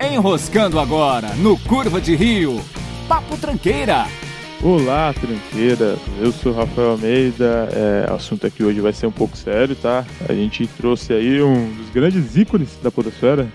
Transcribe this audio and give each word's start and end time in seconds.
Enroscando 0.00 0.80
agora 0.80 1.34
no 1.34 1.58
Curva 1.58 2.00
de 2.00 2.16
Rio. 2.16 2.58
Papo 3.06 3.36
Tranqueira. 3.36 4.06
Olá, 4.62 5.12
tranqueira. 5.12 5.96
Eu 6.18 6.32
sou 6.32 6.52
Rafael 6.52 6.92
Almeida. 6.92 7.68
É, 7.72 8.10
assunto 8.10 8.46
aqui 8.46 8.62
hoje 8.64 8.80
vai 8.80 8.94
ser 8.94 9.06
um 9.06 9.12
pouco 9.12 9.36
sério, 9.36 9.76
tá? 9.76 10.06
A 10.26 10.32
gente 10.32 10.66
trouxe 10.66 11.12
aí 11.12 11.42
um 11.42 11.70
dos 11.74 11.90
grandes 11.90 12.34
ícones 12.34 12.78
da 12.82 12.90
podosfera. 12.90 13.46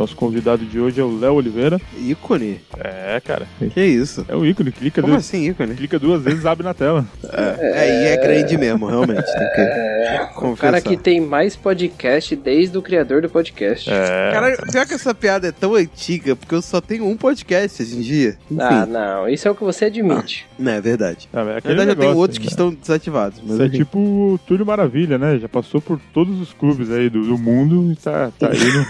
Nosso 0.00 0.16
convidado 0.16 0.64
de 0.64 0.80
hoje 0.80 0.98
é 0.98 1.04
o 1.04 1.14
Léo 1.20 1.34
Oliveira. 1.34 1.78
Ícone? 1.98 2.58
É, 2.78 3.20
cara. 3.20 3.46
Que 3.74 3.84
isso? 3.84 4.24
É 4.30 4.34
o 4.34 4.46
ícone. 4.46 4.72
Clica 4.72 5.02
Como 5.02 5.12
duas, 5.12 5.26
assim, 5.26 5.50
ícone? 5.50 5.74
clica 5.74 5.98
duas 5.98 6.22
vezes 6.22 6.46
abre 6.46 6.64
na 6.64 6.72
tela. 6.72 7.04
É, 7.22 7.78
aí 7.78 8.06
é 8.06 8.16
grande 8.16 8.56
mesmo, 8.56 8.86
realmente. 8.86 9.22
Tem 9.26 9.50
que 9.54 10.22
O 10.22 10.34
confessar. 10.36 10.56
cara 10.72 10.80
que 10.80 10.96
tem 10.96 11.20
mais 11.20 11.54
podcast 11.54 12.34
desde 12.34 12.78
o 12.78 12.80
criador 12.80 13.20
do 13.20 13.28
podcast. 13.28 13.90
É. 13.90 14.30
Cara, 14.32 14.56
pior 14.72 14.86
que 14.86 14.94
essa 14.94 15.14
piada 15.14 15.48
é 15.48 15.52
tão 15.52 15.74
antiga, 15.74 16.34
porque 16.34 16.54
eu 16.54 16.62
só 16.62 16.80
tenho 16.80 17.04
um 17.06 17.14
podcast 17.14 17.82
hoje 17.82 17.98
em 17.98 18.00
dia. 18.00 18.38
Enfim, 18.50 18.58
Ah, 18.58 18.86
não. 18.86 19.28
Isso 19.28 19.46
é 19.48 19.50
o 19.50 19.54
que 19.54 19.62
você 19.62 19.84
admite. 19.84 20.46
não, 20.58 20.72
é 20.72 20.80
verdade. 20.80 21.28
Ah, 21.30 21.40
é 21.40 21.44
Na 21.44 21.44
verdade, 21.52 21.68
eu 21.68 21.76
tenho 21.76 21.88
negócio, 21.88 22.16
outros 22.18 22.38
que 22.38 22.46
né? 22.46 22.50
estão 22.50 22.72
desativados. 22.72 23.38
Mas 23.44 23.52
Isso 23.52 23.62
é 23.64 23.68
tipo 23.68 23.98
o 23.98 24.40
Túlio 24.46 24.64
Maravilha, 24.64 25.18
né? 25.18 25.36
Já 25.38 25.46
passou 25.46 25.78
por 25.78 26.00
todos 26.14 26.40
os 26.40 26.54
clubes 26.54 26.90
aí 26.90 27.10
do, 27.10 27.22
do 27.22 27.36
mundo 27.36 27.92
e 27.92 27.96
tá, 27.96 28.30
tá 28.38 28.48
aí 28.48 28.58
no... 28.72 28.86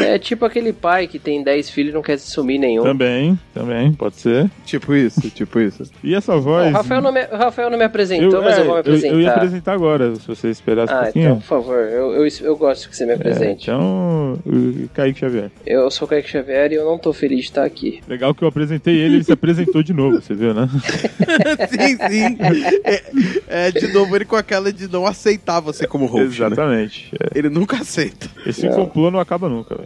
É 0.00 0.18
tipo 0.18 0.44
aquele 0.44 0.72
pai 0.72 1.06
que 1.06 1.18
tem 1.18 1.42
10 1.42 1.70
filhos 1.70 1.92
e 1.92 1.94
não 1.94 2.02
quer 2.02 2.18
se 2.18 2.30
sumir 2.30 2.58
nenhum. 2.58 2.82
Também, 2.82 3.38
também, 3.52 3.92
pode 3.92 4.16
ser. 4.16 4.50
Tipo 4.64 4.94
isso, 4.94 5.30
tipo 5.30 5.60
isso. 5.60 5.84
E 6.02 6.14
essa 6.14 6.36
voz... 6.36 6.68
o, 6.68 6.72
Rafael 6.76 7.00
não 7.00 7.12
me, 7.12 7.22
o 7.24 7.36
Rafael 7.36 7.70
não 7.70 7.78
me 7.78 7.84
apresentou, 7.84 8.42
mas 8.42 8.58
é, 8.58 8.60
eu 8.60 8.64
vou 8.64 8.74
me 8.74 8.80
apresentar. 8.80 9.14
Eu, 9.14 9.20
ia 9.20 9.32
apresentar 9.32 9.72
agora, 9.72 10.14
se 10.16 10.26
você 10.26 10.48
esperasse 10.50 10.92
um 10.92 10.96
Ah, 10.96 11.02
pouquinho. 11.04 11.24
então, 11.24 11.36
por 11.38 11.46
favor, 11.46 11.76
eu, 11.76 12.12
eu, 12.14 12.28
eu 12.42 12.56
gosto 12.56 12.88
que 12.88 12.96
você 12.96 13.04
me 13.06 13.12
É, 13.12 13.14
apresente. 13.14 13.70
então, 13.70 14.38
o 14.44 14.88
Kaique 14.94 15.20
Xavier. 15.20 15.50
Eu 15.66 15.90
sou 15.90 16.06
o 16.06 16.08
Kaique 16.08 16.28
Xavier 16.30 16.72
e 16.72 16.74
eu 16.74 16.84
não 16.84 16.98
tô 16.98 17.12
feliz 17.12 17.40
de 17.40 17.44
estar 17.46 17.64
aqui. 17.64 18.00
Legal 18.08 18.34
que 18.34 18.42
eu 18.42 18.48
apresentei 18.48 18.94
ele, 18.96 19.16
ele 19.16 19.24
se 19.24 19.32
apresentou 19.32 19.82
de 19.82 19.92
novo, 19.92 20.20
você 20.20 20.34
viu, 20.34 20.52
né? 20.54 20.68
sim, 21.70 21.96
sim. 21.96 22.38
É, 22.84 23.68
é, 23.68 23.70
de 23.70 23.92
novo, 23.92 24.14
ele 24.16 24.24
com 24.24 24.36
aquela 24.36 24.72
de 24.72 24.88
não 24.88 25.06
aceitar 25.06 25.60
você 25.60 25.86
como 25.86 26.06
host. 26.06 26.40
né? 26.40 26.46
Exatamente. 26.46 27.10
É, 27.20 27.38
Ele 27.38 27.48
nunca 27.48 27.76
aceita. 27.76 28.28
Esse 28.46 28.68
complô 28.70 29.10
não 29.10 29.20
acaba 29.20 29.48
nunca, 29.48 29.74
velho. 29.74 29.83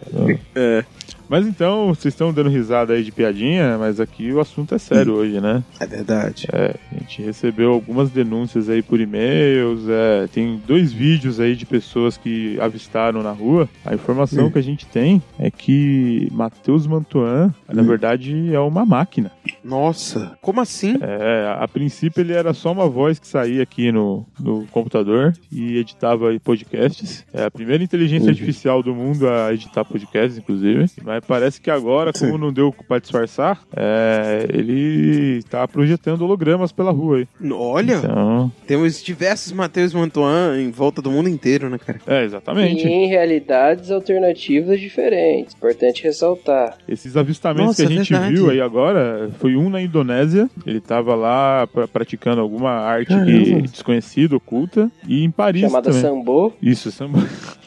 É, 0.55 0.85
Mas 1.29 1.47
então, 1.47 1.89
vocês 1.89 2.15
estão 2.15 2.33
dando 2.33 2.49
risada 2.49 2.95
aí 2.95 3.03
de 3.05 3.13
piadinha, 3.13 3.77
mas 3.79 4.01
aqui 4.01 4.33
o 4.33 4.41
assunto 4.41 4.75
é 4.75 4.79
sério 4.79 5.13
hoje, 5.13 5.41
né? 5.43 5.63
é 5.79 5.87
verdade. 5.87 6.47
É, 6.51 6.75
a 6.91 6.99
gente 7.01 7.21
recebeu 7.23 7.71
algumas 7.73 8.09
denúncias 8.11 8.71
aí 8.71 8.83
por 8.83 8.99
e-mails, 8.99 9.83
é, 9.89 10.27
tem 10.33 10.59
dois 10.67 10.91
vídeos 10.91 11.39
aí 11.39 11.55
de 11.55 11.67
pessoas 11.67 12.17
que 12.17 12.59
avistaram 12.61 13.23
na 13.23 13.33
rua. 13.33 13.69
A 13.85 13.95
informação 13.95 14.47
Hum. 14.47 14.51
que 14.51 14.59
a 14.59 14.63
gente 14.63 14.87
tem 14.87 15.23
é 15.39 15.51
que 15.51 16.29
Matheus 16.33 16.87
Mantuan, 16.87 17.53
na 17.71 17.83
Hum. 17.83 17.87
verdade, 17.87 18.55
é 18.55 18.61
uma 18.61 18.87
máquina. 18.87 19.31
Nossa, 19.65 20.37
como 20.41 20.61
assim? 20.61 20.97
É, 21.01 21.55
a 21.59 21.67
princípio 21.69 22.21
ele 22.21 22.33
era 22.33 22.53
só 22.55 22.73
uma 22.73 22.89
voz 22.89 23.19
que 23.19 23.27
saía 23.27 23.63
aqui 23.63 23.91
no, 23.93 24.27
no 24.41 24.67
computador 24.69 25.33
e 25.53 25.77
editava 25.79 26.29
podcasts. 26.43 27.25
É 27.33 27.45
a 27.45 27.51
primeira 27.51 27.83
inteligência 27.83 28.27
Uhum. 28.27 28.31
artificial 28.31 28.83
do 28.83 28.95
mundo 28.95 29.29
a 29.29 29.53
editar 29.53 29.85
podcasts, 29.85 30.39
inclusive. 30.39 30.87
Mas 31.05 31.25
parece 31.27 31.61
que 31.61 31.71
agora, 31.71 32.13
como 32.13 32.33
Sim. 32.33 32.39
não 32.39 32.53
deu 32.53 32.75
pra 32.87 32.99
disfarçar, 32.99 33.61
é, 33.75 34.47
ele 34.53 35.43
tá 35.45 35.67
projetando 35.69 36.23
hologramas 36.23 36.73
pela 36.73 36.91
rua 36.91 37.19
aí. 37.19 37.29
Olha, 37.53 37.95
Então, 37.97 38.53
temos 38.67 39.03
diversos 39.03 39.53
Matheus 39.53 39.95
Mantuan 39.95 40.61
em 40.61 40.71
volta 40.71 41.01
do 41.01 41.11
mundo 41.11 41.29
inteiro, 41.29 41.69
né, 41.71 41.79
cara? 41.79 42.01
é, 42.07 42.23
E 42.23 42.25
exatamente. 42.25 42.87
em 42.87 43.07
realidades 43.09 43.91
alternativas 43.91 44.81
diferentes. 44.81 45.55
Importante 45.55 46.03
ressaltar. 46.05 46.77
Esses 46.89 47.17
avistamentos 47.17 47.67
Nossa, 47.79 47.87
que 47.87 47.93
a 47.93 47.97
gente 47.97 48.11
verdade. 48.13 48.35
viu 48.35 48.51
aí 48.51 48.61
agora, 48.61 49.31
foi 49.39 49.57
um 49.57 49.71
na 49.71 49.81
Indonésia, 49.81 50.51
ele 50.67 50.81
tava 50.81 51.15
lá 51.15 51.67
pra- 51.67 51.87
praticando 51.89 52.41
alguma 52.41 52.71
arte 52.71 53.15
que, 53.25 53.63
desconhecida, 53.63 54.37
oculta, 54.37 54.91
e 55.07 55.23
em 55.25 55.31
Paris 55.31 55.63
Chamada 55.63 55.91
também. 55.91 56.03
Sambo. 56.03 56.53
Isso, 56.61 56.91
samba. 56.91 57.19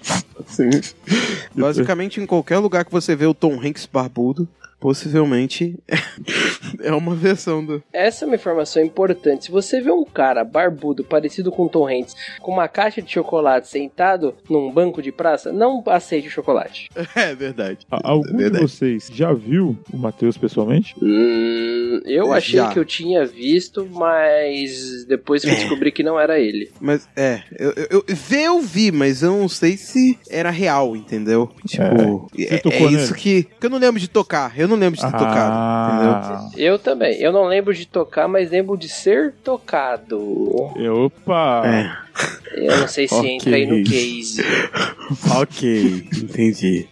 Sim. 0.48 0.70
Basicamente, 1.56 2.20
em 2.20 2.26
qualquer 2.26 2.58
lugar 2.58 2.84
que 2.86 2.92
você 2.92 3.16
vê 3.16 3.26
o 3.26 3.34
Tom 3.34 3.60
Hanks 3.64 3.88
barbudo, 3.92 4.48
possivelmente 4.80 5.78
é 6.84 6.92
uma 6.94 7.16
versão 7.16 7.66
do. 7.66 7.84
Essa 7.92 8.26
é 8.26 8.28
uma 8.28 8.36
informação 8.36 8.84
importante. 8.84 9.46
Se 9.46 9.52
você 9.52 9.82
vê 9.82 9.92
um 9.92 10.04
cara 10.06 10.44
barbudo, 10.44 11.04
parecido 11.04 11.52
com 11.52 11.68
Tom 11.68 11.88
Hanks, 11.88 12.16
com 12.40 12.52
uma 12.52 12.68
caixa 12.68 13.02
de 13.02 13.12
chocolate 13.12 13.68
sentado 13.68 14.36
num 14.50 14.72
banco 14.72 15.02
de 15.02 15.12
praça, 15.12 15.52
não 15.52 15.84
aceite 15.88 16.28
o 16.28 16.32
chocolate. 16.32 16.90
É 17.14 17.36
verdade. 17.36 17.86
Algum 17.92 18.32
de 18.32 18.38
Verdade. 18.38 18.64
vocês 18.64 19.10
já 19.12 19.32
viu 19.34 19.78
o 19.94 19.98
Matheus 19.98 20.38
pessoalmente? 20.38 20.96
Hum, 21.02 22.02
eu 22.06 22.32
achei 22.34 22.60
Já. 22.60 22.70
que 22.72 22.80
eu 22.80 22.86
tinha 22.86 23.26
visto, 23.26 23.88
mas 23.92 25.06
depois 25.06 25.44
fui 25.44 25.54
descobrir 25.54 25.92
que 25.92 26.02
não 26.04 26.20
era 26.20 26.40
ele. 26.40 26.72
Mas 26.80 27.08
é, 27.16 27.42
eu, 27.60 27.74
eu, 27.76 28.04
eu, 28.08 28.16
ver 28.16 28.44
eu 28.44 28.62
vi, 28.62 28.92
mas 28.92 29.22
eu 29.22 29.38
não 29.38 29.50
sei 29.50 29.78
se 29.78 30.18
era 30.30 30.50
real, 30.50 30.96
entendeu? 30.96 31.50
Tipo, 31.66 32.28
Você 32.34 32.70
é, 32.70 32.84
é 32.84 32.84
isso 32.92 33.14
que. 33.14 33.44
Que 33.44 33.66
eu 33.66 33.70
não 33.70 33.78
lembro 33.78 34.00
de 34.00 34.08
tocar. 34.08 34.58
Eu 34.58 34.68
não 34.68 34.76
lembro 34.76 35.00
de 35.00 35.06
ter 35.06 35.12
tocado, 35.12 35.94
entendeu? 35.96 36.12
ah, 36.14 36.50
Eu 36.72 36.80
também. 36.80 37.18
Eu 37.20 37.34
não 37.34 37.46
lembro 37.46 37.74
de 37.74 37.86
tocar, 37.86 38.30
mas 38.30 38.50
lembro 38.50 38.78
de 38.78 38.88
ser 38.88 39.34
tocado. 39.44 40.18
Opa! 41.06 41.64
É. 41.66 42.11
Eu 42.54 42.78
não 42.80 42.88
sei 42.88 43.08
se 43.08 43.14
Ok. 43.16 43.30
entra 43.32 43.56
aí 43.56 43.66
no 43.66 43.84
case. 43.84 44.42
Ok, 45.40 46.06
entendi. 46.22 46.86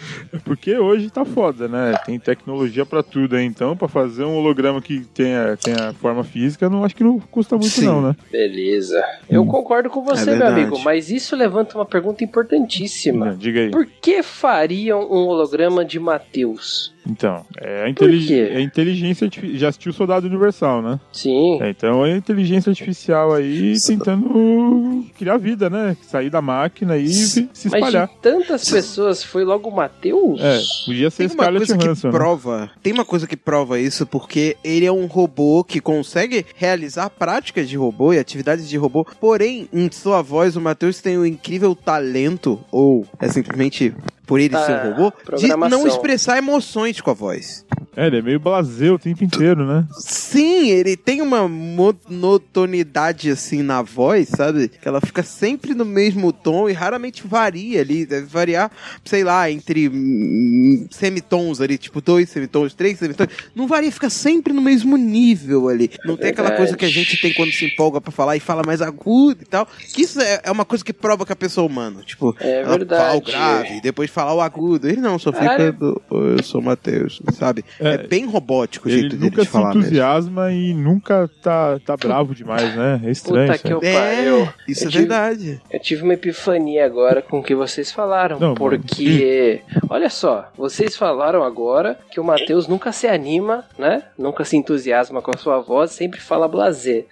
Porque 0.44 0.76
hoje 0.78 1.10
tá 1.10 1.24
foda, 1.26 1.68
né? 1.68 1.94
Tem 2.06 2.18
tecnologia 2.20 2.86
pra 2.86 3.04
tudo 3.04 3.36
aí, 3.36 3.46
então, 3.46 3.76
pra 3.78 3.88
fazer 3.88 4.24
um 4.24 4.36
holograma 4.38 4.82
que 4.82 5.02
tenha, 5.14 5.58
tenha 5.58 5.94
forma 5.94 6.24
física, 6.24 6.70
não 6.70 6.84
acho 6.84 6.96
que 6.96 7.04
não 7.04 7.20
custa 7.20 7.56
muito, 7.56 7.70
Sim. 7.70 7.86
não, 7.86 8.02
né? 8.02 8.16
Beleza. 8.32 9.04
Eu 9.30 9.46
concordo 9.46 9.90
com 9.90 10.04
você, 10.04 10.32
É 10.32 10.36
meu 10.36 10.48
amigo, 10.48 10.80
mas 10.80 11.10
isso 11.10 11.36
levanta 11.36 11.78
uma 11.78 11.86
pergunta 11.86 12.24
importantíssima. 12.24 13.36
Diga 13.38 13.62
aí. 13.62 13.70
Por 13.72 13.86
que 13.86 14.24
fariam 14.24 15.02
um 15.02 15.28
holograma 15.28 15.84
de 15.86 16.00
Matheus? 16.00 16.94
Então, 17.10 17.44
é 17.60 17.80
a, 17.90 17.94
Por 17.94 18.10
intelig- 18.10 18.28
quê? 18.28 18.50
é 18.52 18.58
a 18.58 18.62
inteligência 18.62 19.26
artificial. 19.26 19.58
Já 19.60 19.68
assistiu 19.70 19.92
Soldado 19.94 20.28
Universal, 20.28 20.82
né? 20.82 21.00
Sim. 21.12 21.60
É, 21.62 21.70
então 21.70 22.06
é 22.06 22.14
a 22.14 22.18
inteligência 22.18 22.70
artificial 22.70 23.34
aí 23.34 23.74
tentando 23.86 25.06
criar 25.20 25.38
vida, 25.38 25.70
né? 25.70 25.96
Sair 26.02 26.30
da 26.30 26.42
máquina 26.42 26.98
e 26.98 27.08
se 27.10 27.50
se 27.54 27.70
Mas 27.70 27.80
espalhar. 27.84 28.08
de 28.08 28.14
tantas 28.22 28.70
pessoas, 28.70 29.22
foi 29.24 29.44
logo 29.44 29.70
o 29.70 29.76
Matheus? 29.76 30.40
É, 30.42 30.60
podia 30.86 31.10
ser 31.10 31.28
Tem 31.28 31.28
uma 31.28 31.44
Scarlett 31.44 31.66
coisa 31.76 31.96
que 31.96 32.08
né? 32.08 32.12
prova, 32.12 32.72
tem 32.82 32.94
uma 32.94 33.06
coisa 33.06 33.28
que 33.28 33.36
prova 33.38 33.80
isso 33.80 34.06
porque 34.08 34.56
ele 34.64 34.86
é 34.86 34.92
um 34.92 35.06
robô 35.06 35.64
que 35.64 35.80
consegue 35.82 36.46
realizar 36.56 37.10
práticas 37.10 37.68
de 37.68 37.76
robô 37.78 38.14
e 38.14 38.18
atividades 38.20 38.68
de 38.70 38.78
robô, 38.78 39.06
porém, 39.20 39.68
em 39.74 39.92
sua 39.92 40.22
voz 40.22 40.56
o 40.56 40.62
Matheus 40.62 41.02
tem 41.02 41.18
um 41.18 41.26
incrível 41.26 41.76
talento 41.76 42.60
ou 42.72 43.06
é 43.20 43.28
simplesmente 43.28 43.94
por 44.26 44.40
ele 44.40 44.56
Ah, 44.56 44.66
ser 44.66 44.74
um 44.88 44.92
robô 44.94 45.14
de 45.38 45.48
não 45.48 45.88
expressar 45.88 46.38
emoções 46.38 47.02
com 47.02 47.10
a 47.10 47.14
voz. 47.14 47.66
É, 48.00 48.08
ele 48.08 48.20
é 48.20 48.22
meio 48.22 48.40
blaseu 48.40 48.94
o 48.94 49.00
tempo 49.00 49.24
inteiro, 49.26 49.66
né? 49.66 49.86
Sim, 50.00 50.70
ele 50.70 50.96
tem 50.96 51.22
uma 51.22 51.48
monotonidade 51.50 53.30
assim 53.30 53.62
na 53.62 53.82
voz, 53.82 54.30
sabe? 54.30 54.70
Que 54.70 54.88
ela 54.88 55.02
fica 55.02 55.22
sempre 55.22 55.74
no 55.74 55.84
mesmo 55.84 56.32
tom 56.32 56.70
e 56.70 56.74
raramente 56.74 57.28
varia 57.28 57.82
ali. 57.82 58.06
Deve 58.06 58.26
variar, 58.28 58.72
sei 59.04 59.24
lá, 59.24 59.52
entre 59.52 59.90
hum, 59.90 60.88
semitons 60.90 61.60
ali, 61.60 61.78
tipo 61.78 62.00
dois 62.00 62.30
semitons, 62.30 62.74
três 62.74 62.98
semitons. 62.98 63.28
Não 63.54 63.68
varia, 63.68 63.92
fica 63.92 64.10
sempre 64.10 64.54
no 64.54 64.62
mesmo 64.62 64.96
nível 64.96 65.68
ali. 65.68 65.92
Não 66.06 66.16
tem 66.16 66.30
aquela 66.30 66.52
coisa 66.52 66.78
que 66.78 66.86
a 66.86 66.90
gente 66.90 67.20
tem 67.22 67.34
quando 67.34 67.52
se 67.52 67.66
empolga 67.66 68.00
pra 68.00 68.12
falar 68.12 68.38
e 68.38 68.40
fala 68.40 68.62
mais 68.66 68.82
agudo 68.82 69.42
e 69.42 69.46
tal. 69.46 69.68
Que 69.94 70.04
isso 70.04 70.22
é, 70.22 70.40
é 70.44 70.52
uma 70.52 70.64
coisa 70.64 70.86
que 70.86 70.94
prova 70.94 71.26
que 71.26 71.34
a 71.34 71.36
pessoa 71.36 71.66
é 71.68 71.70
humana. 71.70 72.02
Tipo, 72.06 72.34
É 72.40 72.62
ela 72.62 72.78
verdade. 72.78 73.02
fala 73.04 73.18
o 73.18 73.22
grave, 73.22 73.82
depois 73.82 74.10
falar 74.10 74.34
o 74.34 74.42
agudo. 74.42 74.88
Ele 74.88 75.02
não, 75.02 75.20
só 75.20 75.34
fica. 75.34 75.76
"Oi, 76.10 76.36
eu 76.38 76.44
sou 76.44 76.62
o 76.62 76.64
Matheus, 76.64 77.22
sabe? 77.34 77.66
É, 77.80 77.89
É, 77.94 78.08
bem 78.08 78.26
robótico 78.26 78.88
o 78.88 78.92
Ele 78.92 79.00
jeito 79.02 79.16
dele 79.16 79.30
nunca 79.30 79.42
de 79.42 79.48
se 79.48 79.52
falar 79.52 79.68
mesmo. 79.70 79.82
entusiasma 79.82 80.52
e 80.52 80.74
nunca 80.74 81.30
tá, 81.42 81.80
tá 81.86 81.96
bravo 81.98 82.34
demais, 82.36 82.76
né? 82.76 83.02
É 83.06 83.12
estranho 83.12 83.46
Puta 83.52 83.56
isso 83.56 83.64
que 83.66 83.74
eu 83.74 83.80
É, 83.84 83.94
pariu. 84.16 84.50
isso 84.68 84.84
Eu 84.84 84.88
é 84.88 84.92
tive- 84.92 84.98
verdade. 85.06 85.62
Eu 85.72 85.80
tive 85.80 86.04
uma 86.04 86.14
epifania 86.14 86.86
agora 86.86 87.22
com 87.22 87.40
o 87.40 87.44
que 87.44 87.56
vocês 87.56 87.92
falaram. 87.92 88.40
Não, 88.40 88.54
porque, 88.56 89.62
olha 89.90 90.10
só, 90.10 90.52
vocês 90.58 90.96
falaram 90.96 91.44
agora 91.44 91.98
que 92.12 92.20
o 92.20 92.24
Matheus 92.24 92.68
nunca 92.68 92.92
se 92.92 93.08
anima, 93.08 93.66
né? 93.78 94.04
Nunca 94.18 94.44
se 94.44 94.56
entusiasma 94.58 95.22
com 95.22 95.32
a 95.32 95.38
sua 95.38 95.60
voz, 95.60 95.92
sempre 95.92 96.20
fala 96.20 96.48
blazer. 96.48 97.06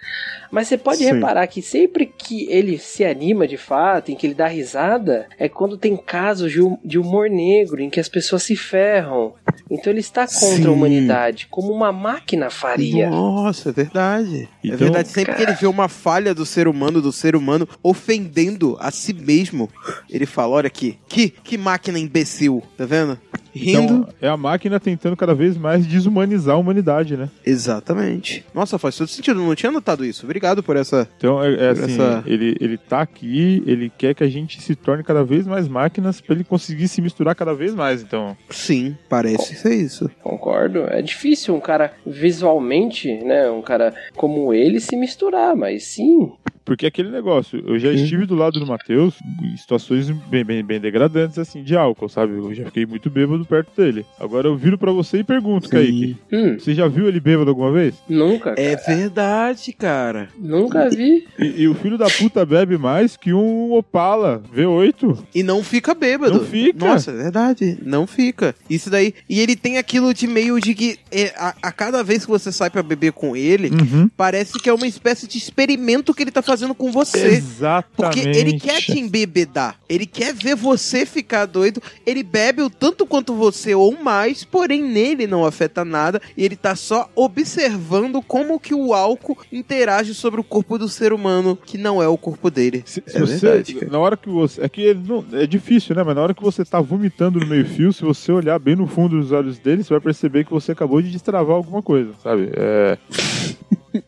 Mas 0.50 0.68
você 0.70 0.78
pode 0.78 1.00
Sim. 1.00 1.14
reparar 1.14 1.46
que 1.48 1.62
sempre 1.62 2.06
que 2.06 2.48
ele 2.50 2.78
se 2.78 3.04
anima 3.04 3.46
de 3.48 3.58
fato, 3.58 4.12
em 4.12 4.16
que 4.16 4.26
ele 4.26 4.34
dá 4.34 4.48
risada, 4.48 5.28
é 5.38 5.50
quando 5.50 5.78
tem 5.78 5.98
casos 5.98 6.52
de 6.52 6.62
hum- 6.62 6.78
de 6.84 6.98
humor 6.98 7.30
negro, 7.30 7.82
em 7.82 7.90
que 7.90 8.00
as 8.00 8.08
pessoas 8.08 8.44
se 8.44 8.56
ferram. 8.56 9.34
Então 9.70 9.92
ele 9.92 10.00
está 10.00 10.26
contra 10.28 10.38
Sim. 10.58 10.68
a 10.68 10.72
humanidade, 10.72 11.48
como 11.50 11.72
uma 11.72 11.92
máquina 11.92 12.50
faria. 12.50 13.10
Nossa, 13.10 13.70
é 13.70 13.72
verdade. 13.72 14.50
é 14.64 14.68
Então, 14.68 14.78
verdade. 14.78 15.10
Sempre 15.10 15.36
que 15.36 15.42
ele 15.44 15.54
vê 15.54 15.68
uma 15.68 15.88
falha 15.88 16.34
do 16.34 16.46
ser 16.46 16.68
humano, 16.68 17.02
do 17.02 17.12
ser 17.12 17.36
humano 17.36 17.68
ofendendo 17.84 18.78
a 18.80 18.92
si 18.92 19.14
mesmo, 19.14 19.70
ele 20.10 20.26
fala: 20.26 20.56
olha 20.56 20.68
aqui, 20.68 20.98
que, 21.08 21.30
que 21.30 21.58
máquina 21.58 22.00
imbecil, 22.00 22.64
tá 22.78 22.86
vendo? 22.86 23.20
Rindo. 23.58 23.80
Então, 23.84 24.08
é 24.22 24.28
a 24.30 24.38
máquina 24.38 24.80
tentando 24.80 25.16
cada 25.18 25.34
vez 25.36 25.58
mais 25.58 25.86
desumanizar 25.86 26.56
a 26.56 26.58
humanidade, 26.60 27.18
né? 27.18 27.30
Exatamente. 27.46 28.46
Nossa, 28.54 28.78
faz 28.78 28.96
todo 28.98 29.08
sentido. 29.08 29.42
Eu 29.42 29.46
não 29.48 29.56
tinha 29.56 29.72
notado 29.72 30.06
isso. 30.06 30.26
Obrigado 30.26 30.64
por 30.64 30.76
essa. 30.78 31.08
Então, 31.18 31.44
é, 31.44 31.54
é 31.54 31.74
Por 31.74 31.84
assim, 31.84 31.94
essa- 31.94 32.24
ele, 32.26 32.56
ele 32.62 32.78
tá 32.78 33.02
aqui, 33.02 33.64
ele 33.68 33.92
quer 33.98 34.14
que 34.16 34.24
a 34.24 34.30
gente 34.30 34.62
se 34.62 34.76
torne 34.76 35.04
cada 35.04 35.24
vez 35.24 35.46
mais 35.46 35.68
máquinas 35.68 36.22
pra 36.22 36.34
ele 36.36 36.44
conseguir 36.44 36.88
se 36.88 37.02
misturar 37.02 37.36
cada 37.36 37.54
vez 37.54 37.74
mais, 37.74 38.02
então... 38.02 38.38
Sim, 38.50 38.96
parece 39.10 39.56
ser 39.56 39.76
isso. 39.76 40.10
Concordo. 40.22 40.86
É 40.88 41.02
difícil 41.02 41.56
um 41.56 41.60
cara 41.60 41.94
visualmente, 42.06 43.14
né? 43.24 43.50
Um 43.50 43.62
cara 43.62 43.94
como 44.16 44.54
ele 44.54 44.80
se 44.80 44.96
misturar, 44.96 45.56
mas 45.56 45.84
sim. 45.86 46.32
Porque 46.68 46.86
é 46.86 46.90
aquele 46.90 47.10
negócio, 47.10 47.64
eu 47.66 47.80
já 47.80 47.92
estive 47.92 48.26
do 48.26 48.36
lado 48.36 48.60
do 48.60 48.68
Matheus 48.68 49.16
em 49.42 49.56
situações 49.58 50.10
bem, 50.10 50.44
bem, 50.44 50.64
bem 50.64 50.80
degradantes, 50.80 51.40
assim, 51.40 51.64
de 51.64 51.76
álcool, 51.76 52.10
sabe? 52.10 52.34
Eu 52.34 52.54
já 52.54 52.66
fiquei 52.66 52.86
muito 52.86 53.10
bêbado 53.10 53.46
perto 53.46 53.70
dele. 53.76 54.06
Agora 54.20 54.48
eu 54.48 54.56
viro 54.58 54.78
pra 54.78 54.92
você 54.92 55.20
e 55.20 55.24
pergunto, 55.24 55.70
Kaique, 55.70 56.18
Hum, 56.32 56.58
você 56.60 56.74
já 56.76 56.88
viu 56.88 57.08
ele 57.08 57.20
bêbado 57.22 57.50
alguma 57.50 57.72
vez? 57.72 57.96
nunca. 58.10 58.54
É 58.58 58.76
cara. 58.76 58.98
verdade, 58.98 59.72
cara. 59.74 60.30
Nunca 60.38 60.90
vi. 60.90 61.26
E, 61.40 61.62
e 61.64 61.68
o 61.70 61.74
filho 61.74 61.98
da 61.98 62.10
puta 62.10 62.46
bebe 62.46 62.78
mais 62.78 63.16
que 63.16 63.34
um 63.34 63.72
Opala 63.72 64.44
V8. 64.54 65.18
E 65.34 65.44
não 65.44 65.64
fica 65.64 65.96
bêbado. 65.96 66.34
Não 66.40 66.46
fica. 66.46 66.86
Nossa, 66.86 67.12
é 67.12 67.16
verdade. 67.16 67.78
Não 67.82 68.06
fica. 68.06 68.54
Isso 68.70 68.90
daí. 68.90 69.14
E 69.30 69.40
ele 69.40 69.56
tem 69.56 69.78
aquilo 69.78 70.14
de 70.14 70.28
meio 70.28 70.60
de 70.60 70.76
que 70.76 70.98
é, 71.12 71.34
a, 71.38 71.56
a 71.64 71.72
cada 71.72 72.04
vez 72.04 72.26
que 72.26 72.30
você 72.32 72.52
sai 72.52 72.70
pra 72.70 72.84
beber 72.84 73.14
com 73.14 73.36
ele, 73.38 73.70
Uhum. 73.70 74.10
parece 74.18 74.60
que 74.60 74.70
é 74.70 74.74
uma 74.74 74.88
espécie 74.88 75.28
de 75.28 75.38
experimento 75.38 76.14
que 76.14 76.24
ele 76.24 76.32
tá 76.32 76.42
fazendo 76.42 76.57
com 76.76 76.92
você. 76.92 77.28
Exatamente. 77.28 77.88
Porque 77.96 78.20
ele 78.22 78.60
quer 78.60 78.82
te 78.82 79.00
embebedar. 79.00 79.80
Ele 79.90 80.06
quer 80.06 80.34
ver 80.34 80.56
você 80.56 81.06
ficar 81.06 81.46
doido. 81.46 81.82
Ele 82.06 82.24
bebe 82.24 82.62
o 82.62 82.70
tanto 82.70 83.06
quanto 83.06 83.34
você 83.34 83.74
ou 83.76 83.98
mais, 84.02 84.44
porém 84.44 84.82
nele 84.84 85.28
não 85.28 85.46
afeta 85.46 85.84
nada. 85.86 86.22
E 86.36 86.44
ele 86.44 86.56
tá 86.56 86.76
só 86.76 87.10
observando 87.16 88.22
como 88.22 88.60
que 88.60 88.74
o 88.74 88.94
álcool 88.94 89.38
interage 89.52 90.14
sobre 90.14 90.40
o 90.40 90.44
corpo 90.44 90.78
do 90.78 90.88
ser 90.90 91.14
humano, 91.14 91.58
que 91.66 91.78
não 91.78 92.02
é 92.02 92.08
o 92.08 92.18
corpo 92.18 92.50
dele. 92.50 92.84
Se, 92.86 93.04
se 93.06 93.18
É 93.18 93.20
você, 93.20 93.38
verdade, 93.48 93.86
na 93.92 94.00
hora 94.00 94.18
que 94.18 94.30
você. 94.30 94.62
É 94.64 94.70
que 94.70 94.82
ele 94.82 95.02
não, 95.08 95.24
é 95.34 95.46
difícil, 95.48 95.96
né? 95.96 96.04
Mas 96.04 96.16
na 96.16 96.22
hora 96.22 96.34
que 96.34 96.44
você 96.44 96.64
tá 96.66 96.80
vomitando 96.82 97.40
no 97.40 97.46
meio-fio, 97.48 97.92
se 97.94 98.04
você 98.04 98.32
olhar 98.32 98.58
bem 98.60 98.76
no 98.76 98.88
fundo 98.88 99.20
dos 99.20 99.32
olhos 99.32 99.58
dele, 99.60 99.84
você 99.84 99.94
vai 99.94 100.02
perceber 100.02 100.46
que 100.46 100.52
você 100.52 100.72
acabou 100.72 101.02
de 101.02 101.10
destravar 101.12 101.56
alguma 101.56 101.82
coisa, 101.82 102.12
sabe? 102.24 102.50
É, 102.56 102.98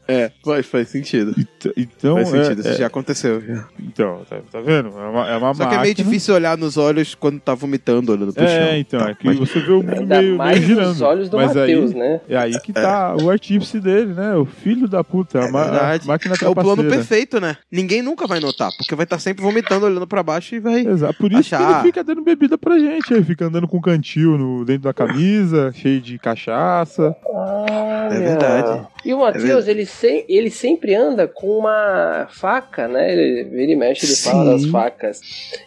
É, 0.07 0.31
faz, 0.43 0.65
faz 0.67 0.89
sentido. 0.89 1.33
ent- 1.37 1.73
então, 1.75 2.15
faz 2.15 2.33
é- 2.33 2.38
sentido, 2.43 2.67
é- 2.67 2.69
isso 2.71 2.79
já 2.79 2.87
aconteceu. 2.87 3.41
já. 3.41 3.65
então 3.79 4.21
tá, 4.29 4.37
tá 4.51 4.61
vendo? 4.61 4.89
É 4.89 5.07
uma, 5.09 5.29
é 5.29 5.37
uma 5.37 5.53
Só 5.53 5.65
que 5.65 5.75
é 5.75 5.77
meio 5.79 5.89
máquina. 5.89 6.05
difícil 6.09 6.33
olhar 6.35 6.57
nos 6.57 6.77
olhos 6.77 7.15
quando 7.15 7.39
tá 7.39 7.53
vomitando, 7.55 8.11
olhando 8.11 8.33
pro 8.33 8.43
chão. 8.43 8.51
É, 8.53 8.79
então, 8.79 8.99
é 9.07 9.13
que 9.15 9.25
Mas- 9.27 9.37
você 9.39 9.59
vê 9.59 9.71
o 9.71 9.77
mundo 9.83 9.93
Ainda 9.93 10.21
meio, 10.21 10.37
mais 10.37 10.57
meio 10.59 10.67
girando. 10.67 10.87
nos 10.89 11.01
olhos 11.01 11.29
do 11.29 11.37
mas 11.37 11.55
Matheus, 11.55 11.91
aí, 11.93 11.97
né? 11.99 12.21
É 12.29 12.37
aí 12.37 12.59
que 12.61 12.73
tá 12.73 13.15
o 13.15 13.29
artífice 13.29 13.79
dele, 13.79 14.13
né? 14.13 14.35
O 14.35 14.45
filho 14.45 14.87
da 14.87 15.03
puta, 15.03 15.43
a, 15.45 15.51
ma- 15.51 15.61
a 15.61 15.69
verdade. 15.71 16.07
máquina 16.07 16.35
É 16.41 16.47
o 16.47 16.55
plano 16.55 16.83
perfeito, 16.83 17.39
né? 17.39 17.57
Ninguém 17.71 18.01
nunca 18.01 18.27
vai 18.27 18.39
notar, 18.39 18.69
porque 18.77 18.95
vai 18.95 19.03
estar 19.03 19.19
sempre 19.19 19.43
vomitando, 19.43 19.85
olhando 19.85 20.07
pra 20.07 20.21
baixo 20.23 20.55
e 20.55 20.59
vai. 20.59 20.81
Exato, 20.85 21.15
por 21.17 21.31
isso 21.31 21.49
que 21.49 21.55
Achar. 21.55 21.71
ele 21.79 21.83
fica 21.87 22.03
dando 22.03 22.21
bebida 22.21 22.57
pra 22.57 22.77
gente. 22.79 23.13
Ele 23.13 23.23
fica 23.23 23.45
andando 23.45 23.67
com 23.67 23.79
cantil 23.81 24.37
no, 24.37 24.63
dentro 24.65 24.83
da 24.83 24.93
camisa, 24.93 25.71
cheio 25.73 25.99
de 26.01 26.17
cachaça. 26.19 27.15
É 28.15 28.19
verdade. 28.19 28.87
E 29.05 29.13
o 29.13 29.19
Matheus, 29.19 29.67
ele, 29.67 29.85
se- 29.85 30.25
ele 30.27 30.49
sempre 30.49 30.93
anda 30.95 31.27
com 31.27 31.57
uma 31.59 32.27
faca, 32.31 32.87
né? 32.87 33.11
Ele, 33.13 33.47
ele 33.61 33.75
mexe, 33.75 34.05
ele 34.05 34.15
fala 34.15 34.43
Sim. 34.57 34.63
das 34.63 34.71
facas. 34.71 35.21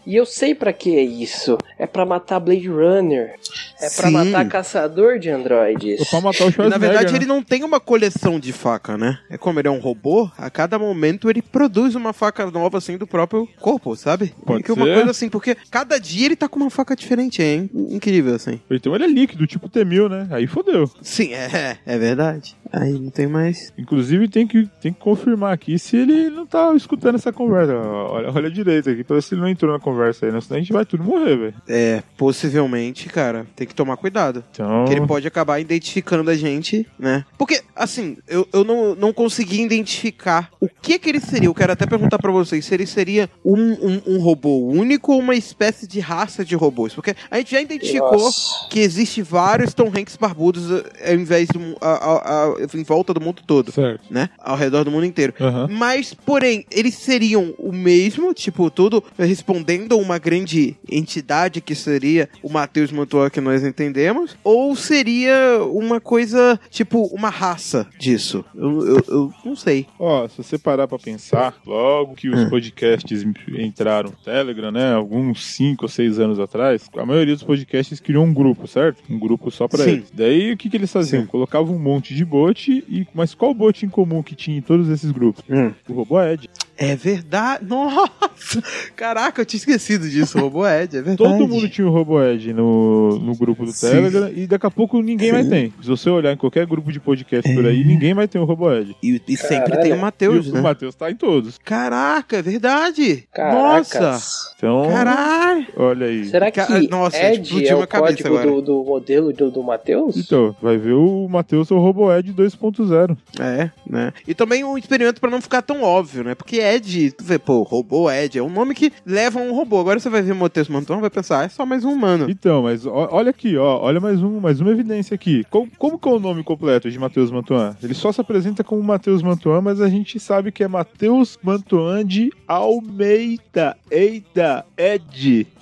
E 0.06 0.14
eu 0.16 0.26
sei 0.26 0.54
pra 0.54 0.72
que 0.72 0.96
é 0.96 1.02
isso. 1.02 1.56
É 1.78 1.86
pra 1.86 2.04
matar 2.04 2.38
Blade 2.40 2.68
Runner. 2.68 3.34
É 3.80 3.90
pra 3.90 4.08
Sim. 4.08 4.12
matar 4.12 4.48
caçador 4.48 5.18
de 5.18 5.30
androides. 5.30 6.00
Ou 6.00 6.06
pra 6.06 6.20
matar 6.20 6.44
o 6.44 6.48
E, 6.48 6.52
Schwarzenegger. 6.52 6.70
na 6.70 6.78
verdade, 6.78 7.12
né? 7.12 7.18
ele 7.18 7.26
não 7.26 7.42
tem 7.42 7.64
uma 7.64 7.80
coleção 7.80 8.38
de 8.38 8.52
faca, 8.52 8.96
né? 8.98 9.18
É 9.30 9.36
como 9.38 9.58
ele 9.58 9.68
é 9.68 9.70
um 9.70 9.80
robô, 9.80 10.30
a 10.38 10.50
cada 10.50 10.78
momento 10.78 11.28
ele 11.30 11.42
produz 11.42 11.94
uma 11.94 12.12
faca 12.12 12.46
nova 12.50 12.78
assim 12.78 12.96
do 12.98 13.06
próprio 13.06 13.48
corpo, 13.60 13.96
sabe? 13.96 14.32
Pode 14.46 14.60
É 14.60 14.62
que 14.62 14.72
uma 14.72 14.84
ser. 14.84 14.94
coisa 14.94 15.10
assim, 15.10 15.28
porque 15.28 15.56
cada 15.70 15.98
dia 15.98 16.26
ele 16.26 16.36
tá 16.36 16.48
com 16.48 16.60
uma 16.60 16.70
faca 16.70 16.94
diferente, 16.94 17.42
é 17.42 17.54
in- 17.56 17.70
incrível 17.90 18.34
assim. 18.34 18.60
Então 18.70 18.94
ele 18.94 19.04
é 19.04 19.08
líquido, 19.08 19.46
tipo 19.46 19.68
T-1000, 19.68 20.08
né? 20.08 20.28
Aí 20.30 20.46
fodeu. 20.46 20.88
Sim, 21.02 21.32
é, 21.34 21.78
é 21.84 21.98
verdade 21.98 22.31
verdade. 22.32 22.61
Aí 22.72 22.92
não 22.98 23.10
tem 23.10 23.26
mais. 23.26 23.72
Inclusive 23.76 24.28
tem 24.28 24.46
que, 24.46 24.66
tem 24.80 24.92
que 24.92 24.98
confirmar 25.00 25.52
aqui 25.52 25.78
se 25.78 25.96
ele 25.96 26.30
não 26.30 26.46
tá 26.46 26.74
escutando 26.74 27.16
essa 27.16 27.32
conversa. 27.32 27.74
Olha, 27.76 28.30
olha 28.32 28.50
direito 28.50 28.88
aqui, 28.90 29.04
pra 29.04 29.16
ver 29.16 29.22
se 29.22 29.34
ele 29.34 29.42
não 29.42 29.48
entrou 29.48 29.72
na 29.72 29.78
conversa 29.78 30.26
aí, 30.26 30.32
né? 30.32 30.40
Senão 30.40 30.56
a 30.56 30.60
gente 30.60 30.72
vai 30.72 30.84
tudo 30.86 31.04
morrer, 31.04 31.36
velho. 31.36 31.54
É, 31.68 32.02
possivelmente, 32.16 33.08
cara, 33.08 33.46
tem 33.54 33.66
que 33.66 33.74
tomar 33.74 33.96
cuidado. 33.96 34.42
Então. 34.50 34.84
Que 34.86 34.92
ele 34.94 35.06
pode 35.06 35.26
acabar 35.26 35.58
identificando 35.60 36.30
a 36.30 36.34
gente, 36.34 36.86
né? 36.98 37.24
Porque, 37.38 37.60
assim, 37.76 38.16
eu, 38.26 38.46
eu 38.52 38.64
não, 38.64 38.94
não 38.94 39.12
consegui 39.12 39.62
identificar 39.62 40.50
o 40.60 40.68
que 40.68 40.98
que 40.98 41.08
ele 41.10 41.20
seria. 41.20 41.48
Eu 41.48 41.54
quero 41.54 41.72
até 41.72 41.86
perguntar 41.86 42.18
pra 42.18 42.32
vocês 42.32 42.64
se 42.64 42.74
ele 42.74 42.86
seria 42.86 43.28
um, 43.44 43.72
um, 43.72 44.02
um 44.06 44.18
robô 44.18 44.66
único 44.68 45.12
ou 45.12 45.20
uma 45.20 45.34
espécie 45.34 45.86
de 45.86 46.00
raça 46.00 46.44
de 46.44 46.54
robôs. 46.56 46.94
Porque 46.94 47.14
a 47.30 47.36
gente 47.38 47.52
já 47.52 47.60
identificou 47.60 48.18
Nossa. 48.18 48.68
que 48.70 48.80
existe 48.80 49.22
vários 49.22 49.74
Tom 49.74 49.88
Hanks 49.94 50.16
barbudos 50.16 50.70
eh, 50.70 51.10
ao 51.12 51.14
invés 51.14 51.48
do, 51.48 51.60
mu- 51.60 51.76
a- 51.80 51.88
a- 51.90 52.44
a- 52.61 52.61
em 52.74 52.82
volta 52.82 53.12
do 53.14 53.20
mundo 53.20 53.42
todo, 53.46 53.72
Certo. 53.72 54.04
né? 54.10 54.30
Ao 54.38 54.56
redor 54.56 54.84
do 54.84 54.90
mundo 54.90 55.06
inteiro. 55.06 55.34
Aham. 55.40 55.68
Mas, 55.70 56.14
porém, 56.14 56.64
eles 56.70 56.94
seriam 56.94 57.54
o 57.58 57.72
mesmo, 57.72 58.32
tipo, 58.34 58.70
tudo 58.70 59.02
respondendo 59.18 59.92
a 59.92 59.96
uma 59.96 60.18
grande 60.18 60.76
entidade 60.90 61.60
que 61.60 61.74
seria 61.74 62.28
o 62.42 62.48
Matheus 62.50 62.90
Mantua 62.92 63.30
que 63.30 63.40
nós 63.40 63.64
entendemos, 63.64 64.36
ou 64.44 64.74
seria 64.76 65.58
uma 65.64 66.00
coisa, 66.00 66.58
tipo, 66.70 67.06
uma 67.06 67.28
raça 67.28 67.86
disso? 67.98 68.44
Eu, 68.54 68.86
eu, 68.86 69.04
eu 69.08 69.34
não 69.44 69.56
sei. 69.56 69.86
Ó, 69.98 70.26
se 70.28 70.36
você 70.38 70.58
parar 70.58 70.86
pra 70.88 70.98
pensar, 70.98 71.56
logo 71.66 72.14
que 72.14 72.28
os 72.28 72.42
Hum. 72.42 72.50
podcasts 72.50 73.24
entraram 73.58 74.10
no 74.10 74.16
Telegram, 74.16 74.70
né? 74.70 74.92
Alguns 74.94 75.44
5 75.44 75.84
ou 75.84 75.88
6 75.88 76.18
anos 76.18 76.38
atrás, 76.40 76.88
a 76.96 77.06
maioria 77.06 77.34
dos 77.34 77.42
podcasts 77.44 78.00
criou 78.00 78.24
um 78.24 78.32
grupo, 78.34 78.66
certo? 78.66 79.02
Um 79.08 79.18
grupo 79.18 79.50
só 79.50 79.68
pra 79.68 79.84
Sim. 79.84 79.90
eles. 79.92 80.10
Daí 80.12 80.52
o 80.52 80.56
que, 80.56 80.68
que 80.68 80.76
eles 80.76 80.92
faziam? 80.92 81.22
Sim. 81.22 81.28
Colocavam 81.28 81.74
um 81.74 81.78
monte 81.78 82.14
de 82.14 82.24
bot, 82.52 82.70
e... 82.70 83.06
mas 83.14 83.34
qual 83.34 83.54
bot 83.54 83.84
em 83.84 83.88
comum 83.88 84.22
que 84.22 84.34
tinha 84.34 84.58
em 84.58 84.62
todos 84.62 84.88
esses 84.88 85.10
grupos? 85.10 85.42
O 85.88 85.94
Robô 85.94 86.20
Ed. 86.22 86.48
É 86.82 86.96
verdade. 86.96 87.64
Nossa! 87.64 88.62
Caraca, 88.96 89.40
eu 89.40 89.46
tinha 89.46 89.58
esquecido 89.58 90.08
disso, 90.08 90.38
Robô 90.38 90.66
Ed, 90.66 90.96
é 90.96 91.02
verdade. 91.02 91.16
Todo 91.16 91.46
mundo 91.48 91.68
tinha 91.68 91.86
o 91.86 91.90
Robo 91.90 92.20
Ed 92.22 92.52
no, 92.52 93.18
no 93.18 93.36
grupo 93.36 93.64
do 93.64 93.70
Sim. 93.72 93.88
Telegram 93.90 94.28
e 94.34 94.46
daqui 94.46 94.66
a 94.66 94.70
pouco 94.70 95.00
ninguém 95.00 95.32
mais 95.32 95.48
tem. 95.48 95.72
Se 95.80 95.88
você 95.88 96.10
olhar 96.10 96.32
em 96.32 96.36
qualquer 96.36 96.66
grupo 96.66 96.90
de 96.92 96.98
podcast 96.98 97.52
por 97.54 97.64
aí, 97.66 97.84
ninguém 97.84 98.14
vai 98.14 98.26
ter 98.26 98.38
o 98.38 98.44
Robo 98.44 98.72
Ed. 98.72 98.96
E, 99.02 99.20
e 99.28 99.36
sempre 99.36 99.70
Caralho. 99.70 99.82
tem 99.82 99.92
o 99.92 99.98
Matheus, 100.00 100.46
e 100.46 100.50
o 100.50 100.54
né? 100.54 100.60
Matheus 100.60 100.94
tá 100.94 101.10
em 101.10 101.14
todos. 101.14 101.58
Caraca, 101.64 102.36
é 102.38 102.42
verdade. 102.42 103.28
Caracas. 103.32 104.00
Nossa! 104.00 104.52
Então, 104.56 104.88
Caralho! 104.90 105.66
olha 105.76 106.06
aí. 106.06 106.24
Será 106.26 106.50
que 106.50 106.60
Ca- 106.60 106.80
Nossa, 106.90 107.16
Ed 107.16 107.42
explodiu 107.42 107.80
é 107.80 107.84
o 107.84 107.86
código 107.86 108.28
agora. 108.28 108.46
do, 108.50 108.62
do 108.62 108.84
modelo 108.84 109.32
do, 109.32 109.50
do 109.50 109.62
Matheus? 109.62 110.16
Então, 110.16 110.54
vai 110.60 110.76
ver 110.76 110.92
o 110.94 111.28
Matheus 111.28 111.70
é 111.70 111.74
o 111.74 111.78
Robo 111.78 112.12
Ed 112.12 112.32
2.0. 112.32 113.16
É, 113.40 113.70
né? 113.88 114.12
E 114.26 114.34
também 114.34 114.64
um 114.64 114.76
experimento 114.76 115.20
pra 115.20 115.30
não 115.30 115.40
ficar 115.40 115.62
tão 115.62 115.82
óbvio, 115.82 116.24
né? 116.24 116.34
Porque 116.34 116.56
Ed, 116.60 116.71
tu 116.80 117.24
vê, 117.24 117.38
pô, 117.38 117.62
robô 117.62 118.10
Ed, 118.10 118.38
é 118.38 118.42
um 118.42 118.48
nome 118.50 118.74
que 118.74 118.92
leva 119.06 119.38
um 119.40 119.54
robô. 119.54 119.80
Agora 119.80 119.98
você 120.00 120.08
vai 120.08 120.22
ver 120.22 120.34
Matheus 120.34 120.68
Manton, 120.68 121.00
vai 121.00 121.10
pensar, 121.10 121.40
ah, 121.40 121.44
é 121.44 121.48
só 121.48 121.64
mais 121.66 121.84
um 121.84 121.92
humano. 121.92 122.26
Então, 122.30 122.62
mas 122.62 122.86
ó- 122.86 123.08
olha 123.10 123.30
aqui, 123.30 123.56
ó, 123.56 123.78
olha 123.80 124.00
mais, 124.00 124.22
um, 124.22 124.40
mais 124.40 124.60
uma 124.60 124.70
evidência 124.70 125.14
aqui. 125.14 125.44
Como, 125.50 125.70
como 125.78 125.98
que 125.98 126.08
é 126.08 126.12
o 126.12 126.18
nome 126.18 126.42
completo 126.42 126.90
de 126.90 126.98
Matheus 126.98 127.30
Mantuan? 127.30 127.76
Ele 127.82 127.94
só 127.94 128.10
se 128.12 128.20
apresenta 128.20 128.62
como 128.64 128.82
Matheus 128.82 129.22
Mantuan, 129.22 129.60
mas 129.60 129.80
a 129.80 129.88
gente 129.88 130.18
sabe 130.20 130.50
que 130.52 130.62
é 130.64 130.68
Matheus 130.68 131.38
Mantuan 131.42 132.04
de 132.04 132.30
Almeida. 132.46 133.76
Eita, 133.90 134.64
Ed. 134.76 135.46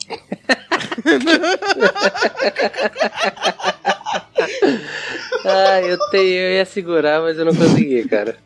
Ah, 5.45 5.81
eu, 5.81 5.99
tenho, 6.11 6.25
eu 6.35 6.53
ia 6.53 6.65
segurar, 6.65 7.21
mas 7.23 7.39
eu 7.39 7.45
não 7.45 7.55
consegui, 7.55 8.07
cara. 8.09 8.37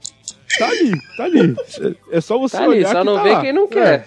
Tá 0.59 0.69
ali, 0.69 0.93
tá 1.17 1.25
ali. 1.25 1.57
É 2.13 2.21
só 2.21 2.39
você 2.39 2.57
Tá 2.57 2.63
ali, 2.65 2.79
olhar 2.79 2.93
só 2.93 2.99
que 3.01 3.05
não 3.07 3.17
tá 3.17 3.23
vê 3.23 3.31
lá. 3.31 3.41
quem 3.41 3.53
não 3.53 3.67
quer. 3.69 4.05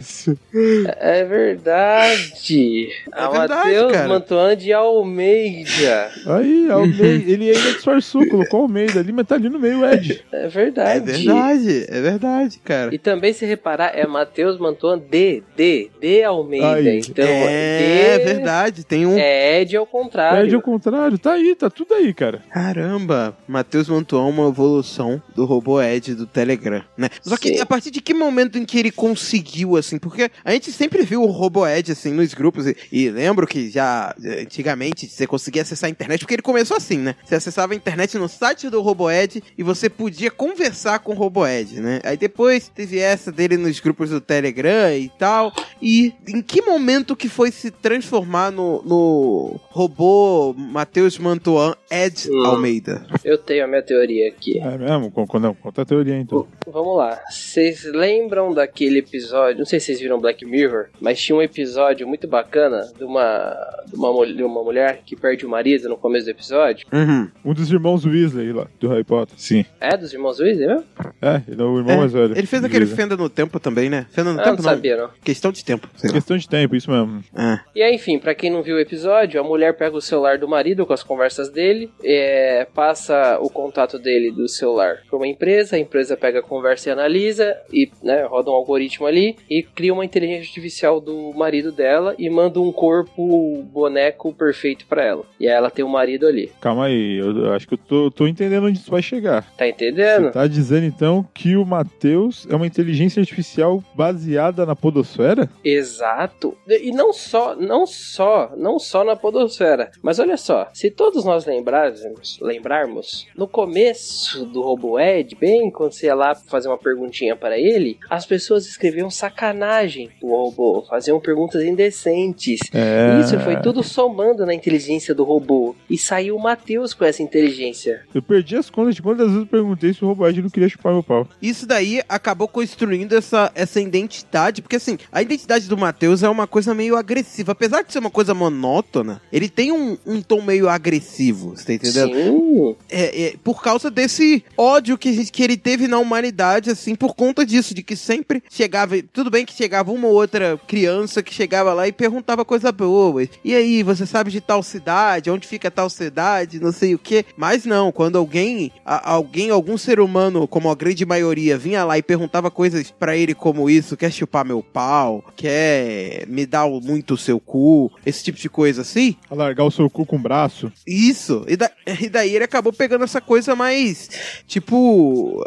É. 0.96 1.20
É 1.20 1.24
verdade. 1.26 2.90
a 3.12 3.30
verdade, 3.30 3.54
Matheus 3.66 3.92
cara. 3.92 4.08
Mantuan 4.08 4.56
de 4.58 4.74
Almeida. 4.74 6.12
Aí, 6.26 6.70
Almeida, 6.72 7.32
ele 7.32 7.50
ainda 7.52 7.72
disfarçou, 7.74 8.26
colocou 8.28 8.62
Almeida 8.62 9.00
ali, 9.00 9.12
mas 9.12 9.28
tá 9.28 9.36
ali 9.36 9.50
no 9.50 9.60
meio, 9.60 9.86
Ed. 9.86 10.24
É 10.32 10.46
É 10.46 10.48
verdade. 10.48 11.06
verdade, 11.12 11.86
é 11.90 12.02
verdade, 12.02 12.60
cara. 12.64 12.94
E 12.94 12.98
também, 12.98 13.34
se 13.34 13.46
reparar, 13.46 13.92
é 13.98 14.06
Matheus 14.08 14.58
Mantuan 14.58 14.98
de, 15.00 15.44
de, 15.56 15.90
de 16.00 16.24
Almeida. 16.24 16.68
Aí. 16.76 17.00
Então, 17.00 17.26
é 17.28 18.18
de 18.20 18.24
verdade, 18.26 18.84
tem 18.86 19.06
um. 19.06 19.18
É 19.18 19.62
Ed 19.62 19.76
ao 19.76 19.86
contrário. 19.86 20.46
Ed 20.48 20.56
ao 20.56 20.62
contrário, 20.62 21.18
tá 21.18 21.34
aí, 21.34 21.56
tá 21.56 21.70
tudo 21.70 21.94
aí, 21.94 22.14
cara. 22.14 22.42
Caramba, 22.52 23.38
Matheus 23.48 23.90
Mantuan 23.90 24.28
é 24.28 24.30
uma 24.30 24.48
evolução 24.50 25.22
do 25.36 25.46
robô 25.46 25.82
Ed 25.82 26.16
do 26.16 26.26
Telegram, 26.38 26.84
né? 26.96 27.10
Só 27.24 27.36
que 27.36 27.56
Sim. 27.56 27.60
a 27.62 27.66
partir 27.66 27.90
de 27.90 28.00
que 28.00 28.14
momento 28.14 28.60
em 28.60 28.64
que 28.66 28.78
ele 28.78 28.92
conseguiu, 28.92 29.76
assim, 29.76 29.98
porque 29.98 30.30
a 30.46 30.52
gente 30.52 30.72
sempre 30.72 31.02
viu 31.04 31.24
o 31.24 31.32
RoboEd, 31.32 31.92
assim, 31.92 32.14
nos 32.14 32.32
grupos, 32.36 32.68
e, 32.68 32.76
e 32.92 33.10
lembro 33.10 33.48
que 33.48 33.72
já, 33.72 34.14
eh, 34.24 34.42
antigamente, 34.42 35.08
você 35.08 35.26
conseguia 35.26 35.64
acessar 35.64 35.88
a 35.88 35.92
internet, 35.92 36.20
porque 36.20 36.36
ele 36.36 36.44
começou 36.44 36.78
assim, 36.78 37.00
né? 37.00 37.16
Você 37.26 37.34
acessava 37.34 37.74
a 37.74 37.76
internet 37.76 38.16
no 38.20 38.30
site 38.30 38.70
do 38.70 38.82
RoboEd 38.82 39.42
e 39.58 39.64
você 39.64 39.90
podia 39.90 40.30
conversar 40.30 41.00
com 41.00 41.14
o 41.14 41.16
RoboEd, 41.16 41.82
né? 41.82 42.00
Aí 42.04 42.16
depois 42.18 42.68
teve 42.70 43.00
essa 43.00 43.32
dele 43.32 43.58
nos 43.58 43.80
grupos 43.80 44.12
do 44.12 44.22
Telegram 44.22 44.96
e 44.96 45.10
tal, 45.18 45.52
e 45.82 46.14
em 46.28 46.40
que 46.42 46.62
momento 46.62 47.16
que 47.16 47.28
foi 47.30 47.52
se 47.52 47.72
transformar 47.72 48.52
no, 48.52 48.84
no 48.84 49.60
robô 49.70 50.54
Matheus 50.56 51.18
Mantuan 51.18 51.74
Ed 51.90 52.28
Hum. 52.30 52.46
Almeida? 52.46 53.06
Eu 53.24 53.38
tenho 53.38 53.64
a 53.64 53.68
minha 53.68 53.82
teoria 53.82 54.28
aqui. 54.30 54.60
É 54.60 54.78
mesmo? 54.78 55.10
Con- 55.12 55.26
con- 55.26 55.40
Não, 55.40 55.54
conta 55.54 55.82
a 55.84 55.86
teoria 55.86 56.18
então. 56.28 56.48
Vamos 56.72 56.98
lá. 56.98 57.20
Vocês 57.30 57.84
lembram 57.86 58.54
daquele 58.54 59.00
episódio? 59.00 59.60
Não 59.60 59.66
sei 59.66 59.80
se 59.80 59.88
vocês 59.88 60.00
viram 60.00 60.20
Black 60.20 60.46
Mirror, 60.46 60.88
mas 61.00 61.20
tinha 61.22 61.36
um 61.36 61.42
episódio 61.42 62.08
muito 62.08 62.28
bacana 62.28 62.82
de 62.98 63.04
uma, 63.04 63.56
de 63.88 63.96
uma, 63.96 64.26
de 64.28 64.44
uma 64.44 64.64
mulher 64.64 65.02
que 65.06 65.16
perde 65.16 65.46
o 65.46 65.50
marido 65.50 65.88
no 65.90 65.98
começo 65.98 66.26
do 66.26 66.32
episódio. 66.32 66.86
Uhum. 66.92 67.30
Um 67.46 67.54
dos 67.54 67.72
irmãos 67.72 68.06
Weasley 68.06 68.52
lá, 68.52 68.68
do 68.80 68.90
Harry 68.90 69.04
Potter. 69.04 69.34
Sim. 69.38 69.66
É 69.80 69.96
dos 69.96 70.14
irmãos 70.14 70.40
Weasley, 70.40 70.68
mesmo? 70.68 70.84
É, 71.22 71.42
ele 71.48 71.62
é 71.62 71.66
o 71.66 71.78
irmão 71.78 71.94
É, 71.96 71.98
mais 71.98 72.12
velho. 72.14 72.38
Ele 72.38 72.48
fez 72.48 72.64
aquele 72.64 72.86
Weasley. 72.86 72.98
Fenda 72.98 73.16
no 73.18 73.30
Tempo 73.30 73.60
também, 73.60 73.90
né? 73.90 74.06
Fenda 74.12 74.34
no 74.34 74.40
Ah, 74.42 74.44
não 74.46 74.52
Tempo 74.52 74.64
não. 74.64 74.70
sabia, 74.70 74.98
não. 74.98 75.10
Questão 75.24 75.52
de 75.52 75.64
tempo. 75.64 75.88
Questão 76.12 76.38
de 76.38 76.48
tempo, 76.50 76.76
isso 76.76 76.92
mesmo. 76.92 77.24
É. 77.36 77.60
E 77.76 77.82
aí, 77.82 77.96
enfim, 77.96 78.20
pra 78.20 78.36
quem 78.36 78.50
não 78.52 78.62
viu 78.62 78.76
o 78.76 78.80
episódio, 78.80 79.40
a 79.40 79.44
mulher 79.44 79.78
pega 79.78 79.96
o 79.96 80.02
celular 80.02 80.38
do 80.38 80.48
marido 80.48 80.86
com 80.86 80.94
as 80.94 81.04
conversas 81.04 81.50
dele, 81.50 81.92
é, 82.04 82.68
passa 82.74 83.38
o 83.40 83.50
contato 83.50 83.98
dele 83.98 84.32
do 84.32 84.48
celular 84.50 84.98
pra 85.08 85.18
uma 85.18 85.28
empresa, 85.28 85.76
a 85.76 85.80
empresa 85.80 86.17
pega 86.18 86.40
a 86.40 86.44
conversa 86.44 86.90
e 86.90 86.92
analisa, 86.92 87.56
e 87.72 87.90
né, 88.04 88.24
roda 88.24 88.52
um 88.52 88.54
algoritmo 88.54 89.06
ali, 89.06 89.36
e 89.50 89.64
cria 89.64 89.94
uma 89.94 90.04
inteligência 90.04 90.42
artificial 90.42 91.00
do 91.00 91.32
marido 91.34 91.72
dela 91.72 92.16
e 92.18 92.30
manda 92.30 92.60
um 92.60 92.72
corpo 92.72 93.64
boneco 93.64 94.34
perfeito 94.34 94.86
pra 94.88 95.04
ela. 95.04 95.24
E 95.40 95.48
aí 95.48 95.54
ela 95.54 95.70
tem 95.70 95.86
o 95.86 95.90
marido 95.90 96.28
ali. 96.28 96.52
Calma 96.60 96.86
aí, 96.86 97.18
eu, 97.18 97.46
eu 97.46 97.54
acho 97.54 97.68
que 97.68 97.76
eu 97.76 97.78
tô, 97.78 98.12
tô 98.12 98.28
entendendo 98.28 98.66
onde 98.66 98.80
isso 98.80 98.92
vai 98.92 99.02
chegar. 99.02 99.50
Tá 99.56 99.68
entendendo? 99.68 100.26
Você 100.26 100.32
tá 100.32 100.48
dizendo 100.48 100.86
então 100.86 101.28
que 101.34 101.56
o 101.56 101.66
Matheus 101.66 102.48
é 102.50 102.56
uma 102.56 102.68
inteligência 102.68 103.20
artificial 103.20 103.84
baseada 103.96 104.66
na 104.66 104.76
podosfera? 104.76 105.50
Exato. 105.64 106.58
E 106.68 106.92
não 106.92 107.14
só, 107.14 107.56
não 107.56 107.86
só, 107.86 108.52
não 108.58 108.80
só 108.80 109.04
na 109.04 109.16
podosfera. 109.16 109.92
Mas 110.02 110.20
olha 110.20 110.38
só, 110.38 110.70
se 110.74 110.90
todos 110.90 111.26
nós 111.26 111.46
lembrarmos, 111.46 112.40
lembrarmos, 112.42 113.28
no 113.36 113.48
começo 113.48 114.46
do 114.46 114.62
RoboEd, 114.62 115.36
bem 115.36 115.70
quando 115.72 115.94
você 115.94 116.07
ia 116.08 116.16
lá 116.16 116.36
fazer 116.36 116.68
uma 116.68 116.78
perguntinha 116.78 117.36
para 117.36 117.58
ele, 117.58 117.98
as 118.10 118.26
pessoas 118.26 118.66
escreviam 118.66 119.10
sacanagem 119.10 120.10
pro 120.20 120.30
robô, 120.30 120.86
faziam 120.90 121.20
perguntas 121.20 121.64
indecentes. 121.64 122.60
É. 122.74 123.20
Isso 123.22 123.40
foi 123.40 123.58
tudo 123.62 123.84
somando 123.84 124.46
na 124.46 124.54
inteligência 124.54 125.14
do 125.14 125.24
robô. 125.24 125.76
E 125.90 125.98
saiu 125.98 126.36
o 126.36 126.42
Matheus 126.42 126.94
com 126.94 127.06
essa 127.06 127.22
inteligência. 127.22 128.04
Eu 128.14 128.22
perdi 128.22 128.56
as 128.56 128.70
contas 128.70 128.96
de 128.96 129.02
quantas 129.02 129.28
vezes 129.28 129.42
eu 129.42 129.48
perguntei 129.48 129.94
se 129.94 130.04
o 130.04 130.08
Roboed 130.08 130.42
não 130.42 130.50
queria 130.50 130.70
chupar 130.70 130.94
meu 130.94 131.04
pau. 131.04 131.28
Isso 131.42 131.66
daí 131.66 132.02
acabou 132.08 132.48
construindo 132.48 133.14
essa, 133.14 133.52
essa 133.54 133.80
identidade, 133.80 134.62
porque 134.62 134.76
assim, 134.76 134.98
a 135.12 135.22
identidade 135.22 135.68
do 135.68 135.78
Matheus 135.78 136.24
é 136.24 136.30
uma 136.30 136.48
coisa 136.48 136.74
meio 136.74 136.96
agressiva. 136.96 137.52
Apesar 137.52 137.84
de 137.84 137.92
ser 137.92 138.00
uma 138.00 138.10
coisa 138.10 138.34
monótona, 138.34 139.22
ele 139.32 139.50
tem 139.50 139.72
um, 139.72 139.98
um 140.06 140.22
tom 140.22 140.42
meio 140.42 140.70
agressivo, 140.70 141.56
você 141.56 141.66
tá 141.66 141.74
entendendo? 141.74 142.14
Sim. 142.14 142.76
É, 142.90 143.24
é, 143.24 143.34
por 143.44 143.62
causa 143.62 143.90
desse 143.90 144.44
ódio 144.58 144.98
que, 144.98 145.26
que 145.26 145.44
ele 145.44 145.58
teve 145.88 145.90
na 145.90 145.98
humanidade, 146.00 146.70
assim, 146.70 146.94
por 146.96 147.16
conta 147.16 147.46
disso, 147.46 147.74
de 147.74 147.82
que 147.82 147.96
sempre 147.96 148.44
chegava. 148.50 149.02
Tudo 149.14 149.30
bem 149.32 149.46
que 149.46 149.54
chegava 149.54 149.92
uma 149.92 150.08
ou 150.08 150.14
outra 150.14 150.60
criança 150.68 151.24
que 151.24 151.34
chegava 151.34 151.74
lá 151.74 151.88
e 151.88 151.92
perguntava 151.92 152.44
coisa 152.46 152.72
boa. 152.72 153.24
E 153.44 153.56
aí, 153.56 153.82
você 153.84 154.06
sabe 154.06 154.30
de 154.32 154.42
tal 154.42 154.62
cidade? 154.62 155.32
Onde 155.32 155.48
fica 155.48 155.72
tal 155.72 155.90
cidade? 155.90 156.60
Não 156.60 156.72
sei 156.72 156.94
o 156.94 157.00
quê. 157.00 157.26
Mas 157.38 157.66
não, 157.66 157.92
quando 157.92 158.18
alguém, 158.18 158.72
a- 158.86 159.12
alguém, 159.14 159.50
algum 159.50 159.78
ser 159.78 160.00
humano, 160.00 160.48
como 160.48 160.70
a 160.70 160.76
grande 160.76 161.06
maioria, 161.06 161.58
vinha 161.58 161.84
lá 161.86 161.98
e 161.98 162.04
perguntava 162.04 162.52
coisas 162.52 162.92
pra 162.92 163.16
ele 163.16 163.34
como 163.34 163.70
isso: 163.70 163.96
quer 163.98 164.12
chupar 164.12 164.44
meu 164.46 164.62
pau? 164.62 165.24
Quer 165.36 166.26
me 166.28 166.46
dar 166.46 166.68
muito 166.68 167.14
o 167.14 167.18
seu 167.18 167.40
cu? 167.40 167.92
Esse 168.06 168.24
tipo 168.24 168.38
de 168.38 168.50
coisa 168.50 168.82
assim. 168.82 169.16
Alargar 169.30 169.66
o 169.66 169.72
seu 169.72 169.90
cu 169.90 170.06
com 170.06 170.18
o 170.18 170.20
braço. 170.20 170.72
Isso, 170.86 171.46
e, 171.48 171.56
da- 171.56 171.72
e 172.02 172.10
daí 172.10 172.36
ele 172.36 172.44
acabou 172.44 172.74
pegando 172.74 173.04
essa 173.04 173.22
coisa 173.22 173.56
mais, 173.56 174.10
tipo, 174.48 175.44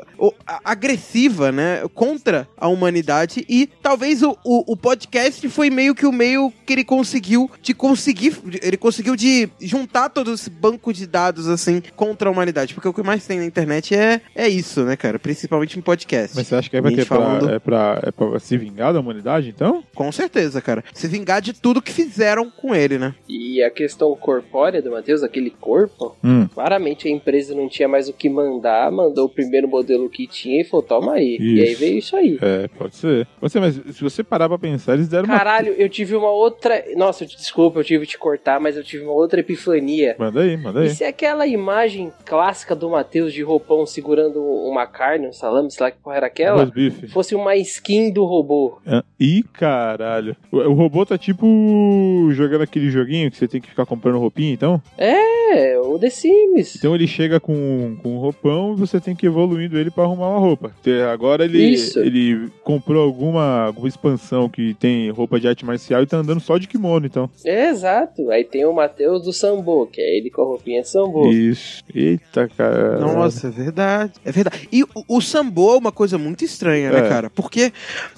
agressiva, 0.65 1.53
né? 1.53 1.83
Contra 1.95 2.49
a 2.57 2.69
humanidade. 2.69 3.45
E 3.49 3.69
talvez 3.83 4.23
o, 4.23 4.37
o, 4.45 4.73
o 4.73 4.77
podcast 4.77 5.47
foi 5.49 5.71
meio 5.71 5.95
que 5.95 6.07
o 6.07 6.13
meio 6.13 6.53
que 6.67 6.73
ele 6.73 6.85
conseguiu 6.85 7.51
de 7.63 7.75
conseguir. 7.75 8.37
Ele 8.63 8.77
conseguiu 8.77 9.15
de 9.17 9.49
juntar 9.61 10.09
todo 10.09 10.33
esse 10.33 10.49
banco 10.51 10.93
de 10.93 11.07
dados, 11.07 11.49
assim, 11.49 11.83
contra 11.97 12.29
a 12.29 12.33
humanidade. 12.33 12.75
Porque 12.75 12.89
o 12.89 12.93
que 12.95 13.03
mais 13.03 13.27
tem 13.27 13.39
na 13.39 13.45
internet 13.45 13.95
é, 13.95 14.21
é 14.35 14.49
isso, 14.49 14.83
né, 14.85 14.97
cara? 14.97 15.19
Principalmente 15.19 15.79
em 15.79 15.83
podcast. 15.83 16.37
Mas 16.37 16.47
você 16.47 16.55
acha 16.55 16.71
que 16.71 16.77
aí 16.77 16.83
vai 16.83 16.95
ter 16.95 17.07
pra, 17.07 17.17
falando- 17.17 17.51
é, 17.51 17.59
pra, 17.59 18.01
é 18.05 18.11
pra 18.11 18.39
se 18.39 18.57
vingar 18.57 18.93
da 18.93 19.01
humanidade, 19.01 19.49
então? 19.49 19.83
Com 19.95 20.11
certeza, 20.13 20.61
cara. 20.61 20.83
Se 20.95 21.07
vingar 21.07 21.41
de 21.43 21.53
tudo 21.53 21.83
que 21.83 21.93
fizeram 21.93 22.51
com 22.51 22.75
ele, 22.75 22.99
né? 22.99 23.15
E 23.29 23.63
a 23.63 23.71
questão 23.71 24.15
corpórea 24.17 24.81
do 24.83 24.91
Matheus, 24.91 25.23
aquele 25.23 25.51
corpo, 25.51 26.17
Hum. 26.23 26.47
Claramente 26.53 27.09
a 27.09 27.11
empresa 27.11 27.55
não 27.55 27.69
tinha 27.69 27.89
mais 27.89 28.09
o 28.09 28.13
que 28.13 28.29
mandar, 28.29 28.91
mandou 28.91 29.27
o 29.27 29.29
primeiro 29.29 29.67
modelo 29.69 30.09
que 30.09 30.20
tinha 30.27 30.61
e 30.61 30.65
falou, 30.65 30.85
toma 30.85 31.15
aí. 31.15 31.37
E 31.41 31.61
aí 31.61 31.71
Isso. 31.73 31.81
veio 31.81 31.99
isso 31.99 32.17
aí. 32.17 32.39
É, 32.41 32.69
pode 32.69 32.97
ser. 32.97 33.27
Pode 33.39 33.53
ser, 33.53 33.61
mas 33.61 33.75
se 33.75 34.03
você 34.03 34.23
parar 34.23 34.49
pra 34.49 34.59
pensar, 34.59 34.95
eles 34.95 35.09
deram 35.09 35.25
uma. 35.27 35.37
Caralho, 35.39 35.73
eu 35.79 35.89
tive 35.89 36.15
uma 36.17 36.31
outra. 36.31 36.85
Nossa, 36.97 37.25
desculpa, 37.27 37.81
eu 37.81 37.85
tive 37.85 38.05
que 38.05 38.13
te 38.13 38.19
cortar, 38.19 38.61
mas 38.61 38.77
eu 38.77 38.83
tive 38.85 39.05
uma 39.05 39.13
outra 39.13 39.41
epifania. 39.41 40.17
Manda 40.19 40.41
aí, 40.43 40.57
manda 40.57 40.81
aí. 40.81 40.87
E 40.87 40.91
se 40.91 41.05
aquela 41.05 41.47
imagem 41.47 42.13
clássica 42.25 42.75
do 42.75 42.91
Matheus 42.91 43.33
de 43.33 43.43
roupão 43.43 43.85
segurando 43.87 44.43
uma 44.43 44.87
carne, 44.87 45.27
um 45.29 45.33
salame, 45.33 45.71
sei 45.71 45.85
lá 45.85 45.91
que 45.91 45.99
porra 45.99 46.17
era 46.17 46.27
aquela, 46.27 46.65
bife. 46.67 47.09
fosse 47.09 47.35
uma 47.35 47.57
skin 47.57 48.13
do 48.13 48.25
robô? 48.25 48.79
Ah, 48.87 49.05
Ih, 49.19 49.43
caralho. 49.53 50.37
O, 50.51 50.59
o 50.59 50.73
robô 50.73 51.05
tá 51.05 51.19
tipo 51.19 52.29
jogando 52.33 52.63
aquele 52.63 52.91
joguinho 52.91 53.31
que 53.31 53.37
você 53.37 53.49
tem 53.49 53.61
que 53.61 53.69
ficar 53.69 53.87
comprando 53.87 54.19
roupinha, 54.19 54.53
então? 54.53 54.83
É, 54.97 55.79
o 55.79 55.99
The 55.99 56.11
Sims. 56.11 56.77
Então 56.77 56.95
ele 56.95 57.07
chega 57.07 57.39
com, 57.41 57.97
com 58.03 58.17
um 58.17 58.19
roupão 58.19 58.73
e 58.73 58.77
você 58.77 59.01
tem 59.01 59.15
que 59.15 59.27
ir 59.27 59.29
evoluindo 59.29 59.79
ele 59.79 59.91
pra 59.91 60.05
arrumar 60.11 60.29
uma 60.31 60.39
roupa. 60.39 60.73
Agora 61.13 61.45
ele, 61.45 61.63
Isso. 61.71 61.99
ele 62.01 62.51
comprou 62.65 63.03
alguma, 63.03 63.67
alguma 63.67 63.89
expansão 63.89 64.49
que 64.49 64.75
tem 64.75 65.11
roupa 65.11 65.39
de 65.41 65.49
arte 65.49 65.65
marcial 65.65 66.03
e 66.03 66.07
tá 66.07 66.19
andando 66.19 66.41
só 66.41 66.59
de 66.59 66.67
kimono, 66.67 67.07
então. 67.07 67.29
É, 67.45 67.69
exato. 67.71 68.31
Aí 68.31 68.45
tem 68.45 68.65
o 68.65 68.73
Matheus 68.73 69.23
do 69.23 69.33
Sambo, 69.33 69.87
que 69.87 70.01
é 70.01 70.17
ele 70.19 70.31
com 70.31 70.43
a 70.43 70.45
roupinha 70.45 70.83
de 70.83 70.89
Sambo. 70.89 71.31
Isso. 71.31 71.83
Eita, 71.95 72.49
cara. 72.57 72.99
Nossa, 73.01 73.49
é 73.49 73.51
verdade. 73.51 74.13
É 74.25 74.33
verdade. 74.33 74.69
E 74.73 74.83
o, 74.83 74.89
o 75.09 75.21
sambo 75.21 75.73
é 75.75 75.77
uma 75.79 75.93
coisa 75.93 76.19
muito 76.19 76.45
estranha, 76.45 76.91
né, 76.91 77.01
É. 77.01 77.09
cara? 77.09 77.31
Porque, 77.31 77.73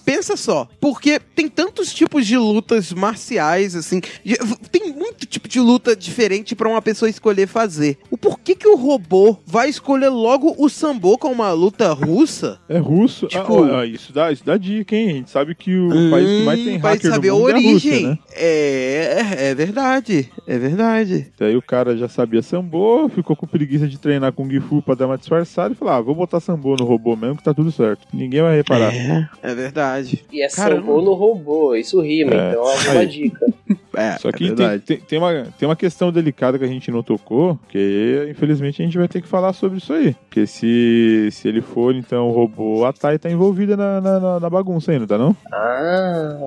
pensa 0.05 0.37
só, 0.37 0.69
porque 0.81 1.19
tem 1.35 1.49
tantos 1.49 1.93
tipos 1.93 2.27
de 2.27 2.37
lutas 2.37 2.93
marciais, 2.93 3.75
assim. 3.75 4.01
de- 4.25 4.37
tem 4.71 4.93
muito 4.93 5.27
tipo 5.27 5.49
de 5.49 5.61
luta 5.61 5.95
diferente 5.95 6.55
pra 6.55 6.69
uma 6.69 6.83
pessoa 6.83 7.09
escolher 7.09 7.47
fazer. 7.47 7.99
O 8.11 8.17
porquê 8.17 8.55
que 8.55 8.67
o 8.69 8.77
robô 8.77 9.37
vai 9.47 9.69
escolher 9.69 10.09
logo 10.09 10.55
o 10.59 10.69
sambo 10.69 11.17
com 11.19 11.29
uma 11.29 11.53
luta 11.53 11.82
russa? 11.89 12.59
É 12.69 12.79
russo. 12.79 13.27
Tipo- 13.27 13.65
Ah, 13.65 13.79
ó, 13.79 13.85
isso, 13.85 14.13
dá, 14.13 14.31
isso 14.33 14.45
dá 14.45 14.57
dica, 14.57 14.95
hein? 14.97 15.09
A 15.11 15.13
gente 15.15 15.31
sabe 15.31 15.55
que 15.55 15.75
o 15.77 16.11
país 16.11 16.29
que 16.29 16.45
mais 16.45 16.65
tem 16.65 16.77
Hum, 16.77 16.81
vai 16.81 16.93
hacker 16.95 17.11
saber 17.11 17.29
no 17.29 17.35
a 17.35 17.39
mundo 17.39 17.49
é 17.49 17.53
a 17.53 17.57
origem. 17.57 17.73
Rússia, 17.75 18.09
né? 18.09 18.19
é, 18.35 19.23
é 19.51 19.55
verdade. 19.55 20.31
É 20.47 20.59
verdade. 20.59 21.33
Daí 21.39 21.57
o 21.57 21.63
cara 21.63 21.97
já 21.97 22.09
sabia 22.09 22.43
sambo, 22.43 23.09
ficou 23.09 23.35
com 23.37 23.47
preguiça 23.47 23.87
de 23.89 23.99
treinar 23.99 24.33
com 24.33 24.49
Gifu 24.49 24.83
pra 24.83 24.95
dar 24.95 25.07
uma 25.07 25.19
disfarçada 25.19 25.73
e 25.75 25.77
falou: 25.77 25.95
ah, 25.95 26.01
vou 26.01 26.15
botar 26.15 26.41
sambo 26.41 26.77
no 26.77 26.85
robô 26.85 27.17
mesmo 27.17 27.37
que 27.37 27.45
tá 27.45 27.55
tudo 27.55 27.71
certo. 27.73 28.07
Ninguém 28.13 28.43
vai 28.43 28.57
reparar. 28.57 28.95
É, 28.95 29.29
é 29.43 29.55
verdade. 29.55 30.25
E 30.33 30.43
é 30.43 30.49
Caramba. 30.49 30.81
Sambo 30.87 31.03
no 31.03 31.15
robô, 31.15 31.75
isso 31.75 32.01
rima, 32.01 32.33
É. 32.35 32.51
então 32.51 32.65
é 32.71 32.91
uma 32.93 33.07
dica. 33.07 33.47
É, 33.95 34.13
Só 34.19 34.29
é 34.29 34.33
que 34.33 34.39
tem, 34.47 34.55
verdade. 34.55 34.83
tem, 34.83 34.97
tem 34.99 35.19
uma, 35.19 35.47
tem 35.59 35.69
uma 35.69 35.77
questão 35.77 36.11
delicada 36.11 36.59
que 36.59 36.65
a 36.65 36.69
gente 36.69 36.91
não 36.91 37.03
tocou, 37.03 37.59
que 37.69 38.27
infelizmente 38.31 38.81
a 38.81 38.85
gente 38.85 38.97
vai 38.99 39.07
ter 39.09 39.21
que 39.21 39.29
falar 39.29 39.53
sobre 39.53 39.79
isso 39.79 39.93
aí. 39.93 40.15
Porque 40.29 40.47
se, 40.47 41.29
se 41.31 41.49
ele 41.49 41.61
for, 41.61 41.95
então, 41.95 42.29
o 42.29 42.33
robô, 42.33 42.85
a 42.85 42.93
Thay 42.93 43.19
tá 43.19 43.31
envolvida 43.31 43.77
na, 43.77 44.01
na, 44.01 44.21
na- 44.21 44.41
na 44.41 44.51
bagunça 44.51 44.93
aí, 44.93 44.99
não 44.99 45.07
tá 45.07 45.19
não? 45.19 45.37
Ah. 45.53 46.39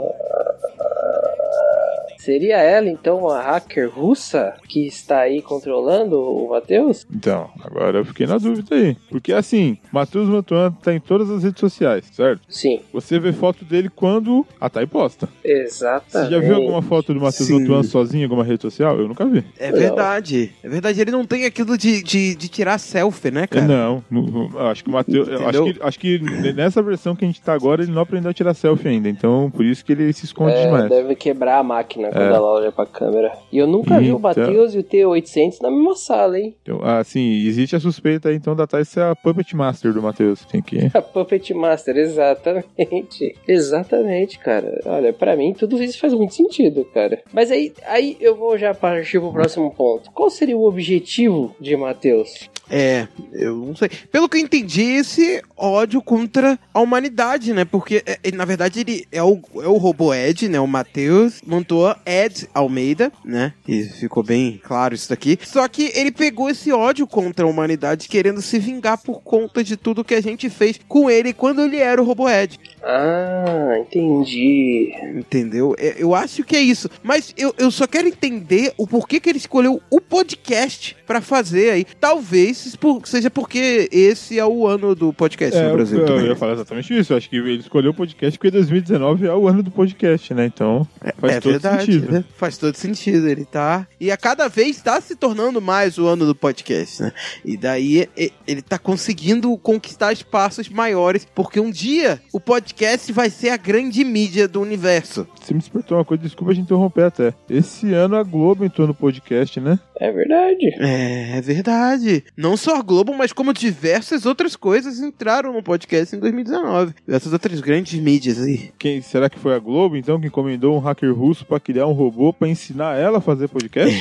Seria 2.18 2.58
ela, 2.58 2.90
então, 2.90 3.28
a 3.30 3.42
hacker 3.42 3.90
russa 3.90 4.54
que 4.68 4.86
está 4.88 5.20
aí 5.22 5.42
controlando 5.42 6.20
o 6.20 6.50
Matheus? 6.50 7.06
Então, 7.14 7.50
agora 7.64 8.00
eu 8.00 8.06
fiquei 8.06 8.26
na 8.26 8.38
dúvida 8.38 8.76
aí. 8.76 8.96
Porque 9.10 9.32
assim, 9.34 9.78
Matheus 9.92 10.28
Mantuan 10.28 10.72
tá 10.72 10.94
em 10.94 11.00
todas 11.00 11.30
as 11.30 11.44
redes 11.44 11.60
sociais, 11.60 12.06
certo? 12.12 12.42
Sim, 12.48 12.80
Você 12.94 13.20
vê 13.20 13.32
foto 13.32 13.64
dele 13.66 13.90
quando 13.90 14.46
a 14.60 14.70
Thay 14.70 14.88
posta. 14.88 15.28
exatamente. 15.44 16.12
Você 16.30 16.32
já 16.32 16.40
viu 16.40 16.56
alguma 16.56 16.82
foto 16.82 17.14
do 17.14 17.20
Matheus. 17.20 17.50
Mantuan 17.50 17.84
sozinho 17.84 18.22
em 18.22 18.24
alguma 18.24 18.44
rede 18.44 18.62
social? 18.62 18.98
Eu 19.00 19.08
nunca 19.08 19.26
vi. 19.26 19.44
É 19.60 19.72
verdade. 19.72 20.54
É 20.64 20.70
verdade, 20.70 21.00
ele 21.02 21.12
não 21.12 21.26
tem 21.26 21.46
aquilo 21.46 21.78
de, 21.78 22.02
de, 22.02 22.36
de 22.36 22.48
tirar 22.50 22.78
selfie, 22.78 23.32
né, 23.32 23.48
cara? 23.48 23.66
Não, 23.66 24.04
não, 24.10 24.22
não, 24.24 24.50
eu 24.60 24.68
acho 24.68 24.84
que 24.84 24.90
o 24.90 24.94
Matheus. 24.94 25.28
eu 25.28 25.48
Acho 25.48 25.64
que, 25.64 25.80
acho 25.82 26.00
que 26.00 26.20
nessa 26.54 26.82
versão 26.82 27.16
que 27.16 27.24
a 27.24 27.28
gente 27.28 27.42
tá 27.42 27.54
agora, 27.54 27.84
ele 27.84 27.92
não 27.92 28.02
aprendeu 28.02 28.32
a 28.32 28.34
tirar 28.34 28.54
selfie 28.54 28.88
ainda. 28.90 29.08
Então, 29.10 29.52
por 29.52 29.64
isso 29.66 29.84
que 29.86 29.92
ele 29.92 30.12
se 30.14 30.26
esconde 30.26 30.56
É, 30.56 30.66
demais. 30.66 30.90
deve 30.90 31.16
quebrar 31.16 31.60
a 31.60 31.64
máquina 31.64 32.10
quando 32.16 32.32
É. 32.32 32.36
ela 32.36 32.48
olha 32.48 32.72
pra 32.72 32.86
câmera. 32.86 33.32
E 33.52 33.58
eu 33.58 33.68
nunca 33.68 34.00
vi 34.00 34.06
o 34.12 34.18
Então. 34.18 34.20
Matheus 34.20 34.74
e 34.74 34.80
o 34.80 34.84
T800 34.84 35.62
na 35.62 35.70
mesma 35.70 35.96
sala, 35.96 36.40
hein? 36.40 36.56
Então, 36.64 36.80
assim, 36.84 37.46
existe 37.46 37.76
a 37.76 37.80
suspeita 37.80 38.30
aí, 38.30 38.36
então, 38.36 38.56
da 38.56 38.66
Thay 38.68 38.86
ser 38.86 39.02
a 39.02 39.16
Puppet 39.16 39.56
Master 39.56 39.94
do 39.94 40.02
Matheus. 40.02 40.44
Tem 40.46 40.62
que. 40.62 40.78
A 40.96 41.02
Puppet 41.02 41.54
Master, 41.54 41.98
exatamente. 41.98 43.36
Exatamente, 43.48 44.40
cara. 44.40 44.80
Olha, 44.86 45.12
pra 45.14 45.36
mim 45.36 45.54
tudo 45.54 45.82
isso 45.82 46.00
faz 46.00 46.14
muito 46.14 46.34
sentido, 46.34 46.86
cara. 46.94 47.22
Mas 47.34 47.52
aí, 47.52 47.74
aí 47.88 48.18
eu 48.20 48.36
vou 48.36 48.58
já 48.58 48.74
partir 48.74 49.20
pro 49.20 49.32
próximo 49.32 49.72
ponto. 49.72 50.10
Qual 50.12 50.30
seria 50.30 50.58
o 50.58 50.66
objetivo 50.68 51.56
de 51.60 51.76
Matheus? 51.76 52.50
É, 52.70 53.08
eu 53.32 53.56
não 53.58 53.76
sei. 53.76 53.90
Pelo 54.12 54.28
que 54.28 54.38
eu 54.38 54.42
entendi, 54.42 54.82
esse 54.82 55.42
ódio 55.56 56.02
contra 56.02 56.58
a 56.74 56.80
humanidade, 56.80 57.54
né? 57.54 57.66
Porque, 57.66 58.04
é, 58.06 58.32
na 58.32 58.46
verdade, 58.46 58.80
ele 58.80 59.06
é 59.12 59.22
o, 59.22 59.40
é 59.62 59.68
o 59.68 59.78
robô 59.78 60.14
Ed, 60.14 60.50
né? 60.50 60.60
O 60.60 60.68
Matheus 60.68 61.42
montou 61.46 61.96
Ed 62.06 62.48
Almeida, 62.54 63.12
né? 63.24 63.54
E 63.68 63.84
ficou 63.84 64.24
bem 64.24 64.60
claro 64.64 64.96
isso 64.96 65.10
daqui. 65.10 65.38
Só 65.44 65.68
que 65.68 65.92
ele 65.96 66.12
pegou 66.12 66.50
esse 66.50 66.72
ódio 66.72 67.06
contra 67.08 67.46
a 67.46 67.50
humanidade, 67.50 68.08
querendo 68.08 68.42
se 68.42 68.60
vingar 68.60 68.98
por 68.98 69.22
conta 69.22 69.64
de 69.64 69.78
tudo 69.78 70.04
que 70.04 70.16
a 70.16 70.22
gente 70.22 70.50
fez 70.50 70.80
com 70.88 71.10
ele 71.10 71.34
quando 71.34 71.62
ele 71.62 71.78
era 71.78 72.02
o 72.02 72.06
robô 72.06 72.30
Ed. 72.30 72.60
Ah, 72.84 73.78
entendi. 73.80 74.94
Entendeu? 75.16 75.76
É, 75.78 75.96
Eu 75.98 76.14
acho 76.14 76.44
que 76.44 76.56
é 76.56 76.62
isso. 76.62 76.90
Mas 77.04 77.34
eu, 77.38 77.54
eu 77.58 77.72
só 77.72 77.88
quero 77.88 78.08
entender 78.08 78.74
o 78.78 78.88
porquê 78.88 79.20
que 79.20 79.30
ele 79.30 79.38
escolheu 79.38 79.82
o 79.90 80.00
podcast 80.00 80.96
pra 81.06 81.22
fazer 81.22 81.72
aí. 81.72 81.86
Talvez 82.00 82.76
seja 83.06 83.30
porque 83.30 83.88
esse 83.92 84.40
é 84.40 84.46
o 84.46 84.68
ano 84.68 84.96
do 84.96 85.14
podcast 85.14 85.58
É, 85.58 85.68
no 85.68 85.74
Brasil 85.74 86.00
eu, 86.02 86.08
eu 86.20 86.28
ia 86.28 86.36
falar 86.36 86.54
exatamente 86.54 86.98
isso. 86.98 87.14
Eu 87.14 87.18
acho 87.18 87.30
que 87.30 87.38
ele 87.38 87.60
escolheu 87.60 87.92
o 87.92 87.94
podcast 87.94 88.38
porque 88.38 88.52
2019 88.52 89.28
é 89.28 89.34
o 89.34 89.48
ano 89.48 89.64
do 89.64 89.72
podcast, 89.72 90.34
né? 90.34 90.46
Então, 90.46 90.88
faz 91.18 91.36
é 91.36 91.40
todo 91.40 91.52
verdade, 91.52 91.86
sentido. 91.86 92.12
né? 92.12 92.24
Faz 92.38 92.58
todo 92.58 92.76
sentido. 92.76 93.28
Ele 93.28 93.46
tá. 93.46 93.88
E 94.00 94.12
a 94.12 94.18
cada 94.18 94.48
vez 94.48 94.82
tá 94.82 95.00
se 95.02 95.16
tornando 95.16 95.62
mais 95.62 95.98
o 95.98 96.06
ano 96.08 96.26
do 96.26 96.36
podcast, 96.36 97.02
né? 97.02 97.12
E 97.44 97.58
daí 97.58 98.08
ele 98.48 98.62
tá 98.62 98.78
conseguindo 98.78 99.56
conquistar 99.58 100.12
espaços 100.14 100.70
maiores, 100.70 101.26
porque 101.36 101.60
um 101.60 101.70
dia 101.72 102.20
o 102.34 102.40
podcast 102.40 103.12
vai 103.12 103.30
ser 103.30 103.50
a 103.50 103.58
grande 103.58 104.04
mídia 104.04 104.48
do 104.48 104.62
universo. 104.62 105.28
Você 105.42 105.54
me 105.54 105.60
despertou 105.60 105.98
uma 105.98 106.06
coisa, 106.06 106.24
desculpa 106.24 106.52
a 106.52 106.56
gente 106.56 106.66
interromper 106.66 107.04
até. 107.04 107.34
Esse 107.50 107.94
ano 107.94 108.16
a 108.16 108.24
Globo 108.24 108.66
entrou 108.66 108.88
no 108.88 108.94
podcast, 108.94 109.60
né? 109.60 109.80
É 110.00 110.12
verdade. 110.12 110.66
É, 110.80 110.95
é 110.96 111.42
verdade. 111.42 112.24
Não 112.38 112.56
só 112.58 112.78
a 112.78 112.82
Globo, 112.82 113.14
mas 113.16 113.32
como 113.34 113.54
diversas 113.54 114.26
outras 114.26 114.56
coisas 114.56 115.00
entraram 115.00 115.54
no 115.54 115.62
podcast 115.64 116.16
em 116.16 116.20
2019. 116.20 116.94
Essas 117.08 117.34
outras 117.34 117.60
grandes 117.62 118.00
mídias 118.00 118.40
aí. 118.42 118.72
Quem, 118.78 119.02
será 119.02 119.30
que 119.30 119.40
foi 119.40 119.56
a 119.56 119.60
Globo, 119.60 119.96
então, 119.98 120.20
que 120.20 120.28
encomendou 120.28 120.76
um 120.76 120.80
hacker 120.80 121.14
russo 121.14 121.46
pra 121.46 121.60
criar 121.60 121.88
um 121.88 121.94
robô 121.94 122.32
pra 122.34 122.48
ensinar 122.48 122.98
ela 122.98 123.18
a 123.20 123.22
fazer 123.22 123.48
podcast? 123.48 123.96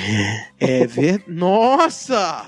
É 0.60 0.86
ver... 0.86 1.22
Nossa! 1.26 2.46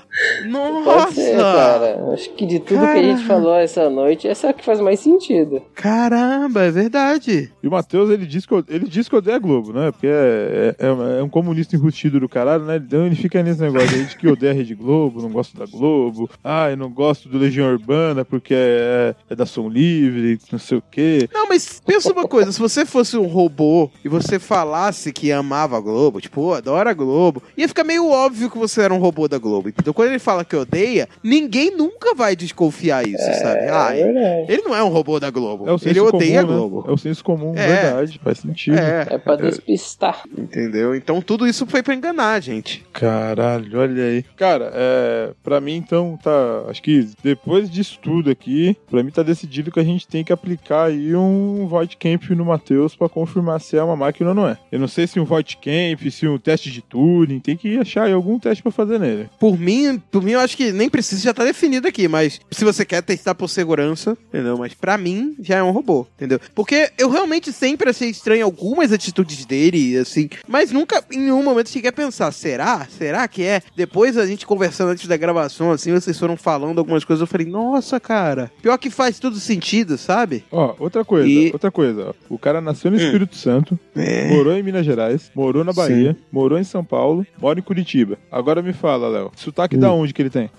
Pode 0.83 1.13
ser, 1.13 1.35
Nossa! 1.37 1.57
cara. 1.57 2.13
Acho 2.13 2.29
que 2.33 2.45
de 2.45 2.59
tudo 2.59 2.79
que 2.81 2.85
a 2.85 3.03
gente 3.03 3.23
falou 3.25 3.55
essa 3.55 3.89
noite, 3.89 4.27
essa 4.27 4.47
é 4.47 4.49
a 4.49 4.53
que 4.53 4.63
faz 4.65 4.79
mais 4.79 4.99
sentido. 4.99 5.61
Caramba, 5.75 6.63
é 6.63 6.71
verdade. 6.71 7.51
E 7.61 7.67
o 7.67 7.71
Matheus, 7.71 8.09
ele 8.09 8.25
diz 8.25 8.45
que 8.45 8.53
eu- 8.53 8.63
ele 8.67 8.87
diz 8.87 9.07
que 9.07 9.15
odeia 9.15 9.35
a 9.37 9.39
Globo, 9.39 9.73
né? 9.73 9.91
Porque 9.91 10.07
é, 10.07 10.75
é- 10.79 11.19
é 11.19 11.23
um 11.23 11.29
comunista 11.29 11.75
enrustido 11.75 12.19
do 12.19 12.29
caralho, 12.29 12.65
né? 12.65 12.77
Então 12.77 13.05
ele 13.05 13.15
fica 13.15 13.41
nesse 13.43 13.61
negócio 13.61 13.95
aí 13.95 14.05
de 14.05 14.15
que 14.17 14.27
odeia 14.37 14.51
a 14.51 14.55
Rede 14.55 14.75
Globo, 14.75 15.21
não 15.21 15.29
gosta 15.29 15.57
da 15.57 15.65
Globo. 15.65 16.29
Ah, 16.43 16.69
eu 16.69 16.77
não 16.77 16.89
gosto 16.89 17.27
do 17.27 17.37
Legião 17.37 17.71
Urbana 17.71 18.23
porque 18.23 18.53
é, 18.55 19.15
é 19.29 19.35
da 19.35 19.45
Som 19.45 19.67
Livre, 19.69 20.39
não 20.51 20.59
sei 20.59 20.77
o 20.77 20.83
quê. 20.89 21.27
Não, 21.33 21.47
mas 21.47 21.81
pensa 21.85 22.11
uma 22.13 22.27
coisa, 22.27 22.51
se 22.51 22.59
você 22.59 22.85
fosse 22.85 23.17
um 23.17 23.25
robô 23.27 23.89
e 24.03 24.09
você 24.09 24.39
falasse 24.39 25.11
que 25.11 25.31
amava 25.31 25.77
a 25.77 25.81
Globo, 25.81 26.21
tipo, 26.21 26.35
"Pô, 26.41 26.53
adora 26.53 26.91
a 26.91 26.93
Globo, 26.93 27.41
ia 27.57 27.67
ficar 27.67 27.83
meio 27.83 28.07
óbvio 28.09 28.49
que 28.49 28.57
você 28.57 28.81
era 28.81 28.93
um 28.93 28.99
robô 28.99 29.27
da 29.27 29.37
Globo. 29.37 29.69
Então 29.69 29.93
quando 29.93 30.09
ele 30.09 30.19
fala 30.19 30.45
que 30.45 30.55
odeia, 30.55 31.09
ninguém 31.23 31.75
nunca 31.75 32.13
vai 32.13 32.35
desconfiar 32.35 33.05
isso, 33.07 33.23
sabe? 33.41 33.67
Ah, 33.69 33.95
é 33.95 34.45
ele 34.47 34.61
não 34.63 34.75
é 34.75 34.83
um 34.83 34.89
robô 34.89 35.19
da 35.19 35.29
Globo. 35.29 35.67
É 35.67 35.71
o 35.73 35.77
senso 35.77 35.89
ele 35.91 35.99
odeia 35.99 36.41
comum, 36.41 36.53
a 36.53 36.53
né? 36.53 36.59
Globo. 36.69 36.85
É 36.87 36.91
o 36.93 36.97
senso 36.97 37.23
comum, 37.23 37.53
É. 37.55 37.67
verdade, 37.67 38.19
faz 38.23 38.37
sentido. 38.39 38.77
É, 38.77 39.07
É 39.09 39.17
pra 39.17 39.35
despistar. 39.35 40.23
entendeu? 40.37 40.93
Então 40.95 41.21
tudo 41.21 41.47
isso 41.47 41.65
foi 41.65 41.81
pra 41.81 41.93
enganar 41.95 42.33
a 42.33 42.39
gente. 42.39 42.85
Caralho, 42.93 43.79
olha 43.79 44.03
aí. 44.03 44.25
Cara, 44.35 44.71
é, 44.73 45.33
pra 45.43 45.59
mim 45.61 45.75
então 45.75 46.17
tá. 46.21 46.65
Acho 46.69 46.81
que 46.81 47.07
depois 47.23 47.69
disso 47.69 47.99
tudo 48.01 48.29
aqui, 48.29 48.75
pra 48.89 49.03
mim 49.03 49.11
tá 49.11 49.23
decidido 49.23 49.71
que 49.71 49.79
a 49.79 49.83
gente 49.83 50.07
tem 50.07 50.23
que 50.23 50.33
aplicar 50.33 50.85
aí 50.85 51.15
um 51.15 51.67
void 51.67 51.97
camp 51.97 52.29
no 52.31 52.45
Matheus 52.45 52.95
pra 52.95 53.09
confirmar 53.09 53.59
se 53.59 53.77
é 53.77 53.83
uma 53.83 53.95
máquina 53.95 54.29
ou 54.29 54.35
não 54.35 54.47
é. 54.47 54.57
Eu 54.71 54.79
não 54.79 54.87
sei 54.87 55.07
se 55.07 55.19
um 55.19 55.25
void 55.25 55.57
camp, 55.57 56.09
se 56.11 56.27
um 56.27 56.37
teste 56.37 56.71
de 56.71 56.81
tuning, 56.81 57.39
tem 57.39 57.57
que 57.57 57.77
achar 57.77 58.03
aí 58.03 58.13
algum 58.13 58.39
teste 58.39 58.61
pra 58.61 58.71
fazer 58.71 58.99
nele. 58.99 59.29
Por 59.39 59.57
mim, 59.57 60.01
por 60.11 60.21
mim, 60.21 60.31
eu 60.31 60.39
acho 60.39 60.57
que 60.57 60.71
nem 60.71 60.89
precisa, 60.89 61.21
já 61.21 61.33
tá 61.33 61.43
definido 61.43 61.87
aqui, 61.87 62.07
mas 62.07 62.39
se 62.51 62.63
você 62.63 62.85
quer 62.85 63.01
testar 63.01 63.35
por 63.35 63.47
segurança, 63.47 64.17
entendeu? 64.29 64.57
Mas 64.57 64.73
pra 64.73 64.97
mim, 64.97 65.35
já 65.39 65.57
é 65.57 65.63
um 65.63 65.71
robô, 65.71 66.05
entendeu? 66.15 66.39
Porque 66.53 66.91
eu 66.97 67.09
realmente 67.09 67.51
sempre 67.51 67.89
achei 67.89 68.09
estranho 68.09 68.45
algumas 68.45 68.91
atitudes 68.91 69.45
dele, 69.45 69.97
assim, 69.97 70.29
mas 70.47 70.71
nunca 70.71 71.03
em 71.11 71.19
nenhum 71.19 71.43
momento 71.43 71.69
cheguei 71.69 71.89
a 71.89 71.93
pensar, 71.93 72.31
será? 72.31 72.87
Será 72.89 73.27
que 73.27 73.43
é? 73.43 73.61
Depois 73.75 74.16
a 74.17 74.25
gente 74.25 74.45
conversando 74.45 74.89
antes 74.91 75.07
da 75.07 75.17
gravação, 75.17 75.71
assim, 75.71 75.91
vocês 75.93 76.17
foram 76.17 76.35
falando 76.37 76.79
algumas 76.79 77.03
coisas, 77.03 77.21
eu 77.21 77.27
falei, 77.27 77.47
nossa, 77.47 77.99
cara, 77.99 78.51
pior 78.61 78.77
que 78.77 78.89
faz 78.89 79.19
tudo 79.19 79.39
sentido, 79.39 79.97
sabe? 79.97 80.43
Ó, 80.51 80.75
outra 80.79 81.03
coisa, 81.05 81.27
E- 81.27 81.51
outra 81.51 81.71
coisa. 81.71 82.09
ó. 82.09 82.13
O 82.33 82.37
cara 82.39 82.59
nasceu 82.61 82.91
no 82.91 82.97
Espírito 82.97 83.35
Santo, 83.35 83.79
É. 83.95 84.29
morou 84.29 84.53
em 84.53 84.63
Minas 84.63 84.85
Gerais, 84.85 85.31
morou 85.35 85.63
na 85.63 85.73
Bahia, 85.73 86.15
morou 86.31 86.57
em 86.59 86.63
São 86.63 86.83
Paulo, 86.83 87.25
mora 87.41 87.59
em 87.59 87.63
Curitiba. 87.63 88.17
Agora 88.31 88.61
me 88.61 88.73
fala, 88.73 89.07
Léo, 89.07 89.31
sotaque 89.35 89.77
da 89.77 89.91
onde 89.91 90.13
que 90.13 90.21
ele 90.21 90.29
tem? 90.29 90.49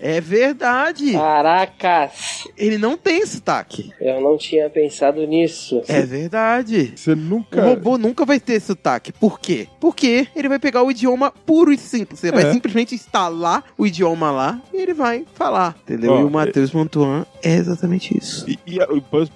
É 0.00 0.20
verdade. 0.20 1.12
Caracas! 1.12 2.44
Ele 2.56 2.78
não 2.78 2.96
tem 2.96 3.24
sotaque. 3.26 3.90
Eu 4.00 4.20
não 4.20 4.36
tinha 4.36 4.68
pensado 4.70 5.26
nisso. 5.26 5.82
É 5.88 6.02
verdade. 6.02 6.92
Você 6.96 7.12
O 7.12 7.16
nunca. 7.16 7.62
robô 7.62 7.98
nunca 7.98 8.24
vai 8.24 8.40
ter 8.40 8.60
sotaque. 8.60 9.12
Por 9.12 9.38
quê? 9.40 9.66
Porque 9.80 10.26
ele 10.34 10.48
vai 10.48 10.58
pegar 10.58 10.82
o 10.82 10.90
idioma 10.90 11.30
puro 11.44 11.72
e 11.72 11.78
simples. 11.78 12.20
Você 12.20 12.28
É. 12.28 12.32
vai 12.32 12.52
simplesmente 12.52 12.94
instalar 13.00 13.64
o 13.76 13.86
idioma 13.86 14.30
lá 14.30 14.60
e 14.72 14.76
ele 14.76 14.94
vai 14.94 15.24
falar. 15.34 15.76
Entendeu? 15.82 16.12
Ó, 16.12 16.20
e 16.20 16.24
o 16.24 16.30
Matheus 16.30 16.72
Montuan 16.72 17.24
é 17.42 17.54
exatamente 17.56 18.16
isso. 18.16 18.44
E, 18.48 18.58
e, 18.66 18.80
a- 18.80 18.86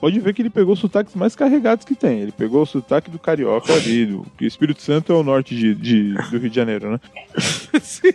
pode- 0.00 0.20
ver 0.20 0.32
que 0.34 0.42
ele 0.42 0.50
pegou 0.50 0.74
os 0.74 0.80
sotaques 0.80 1.14
mais 1.14 1.34
carregados 1.36 1.84
que 1.84 1.94
tem. 1.94 2.20
Ele 2.20 2.32
pegou 2.32 2.62
o 2.62 2.66
sotaque 2.66 3.10
do 3.10 3.18
carioca 3.18 3.72
ali, 3.74 4.06
do 4.06 4.24
que 4.38 4.44
o 4.44 4.48
Espírito 4.48 4.80
Santo 4.82 5.12
é 5.12 5.16
o 5.16 5.22
norte 5.22 5.54
de, 5.54 5.74
de- 5.74 6.14
do 6.30 6.38
Rio 6.38 6.48
de 6.50 6.56
Janeiro, 6.56 6.90
né? 6.92 7.00
sim, 7.82 8.10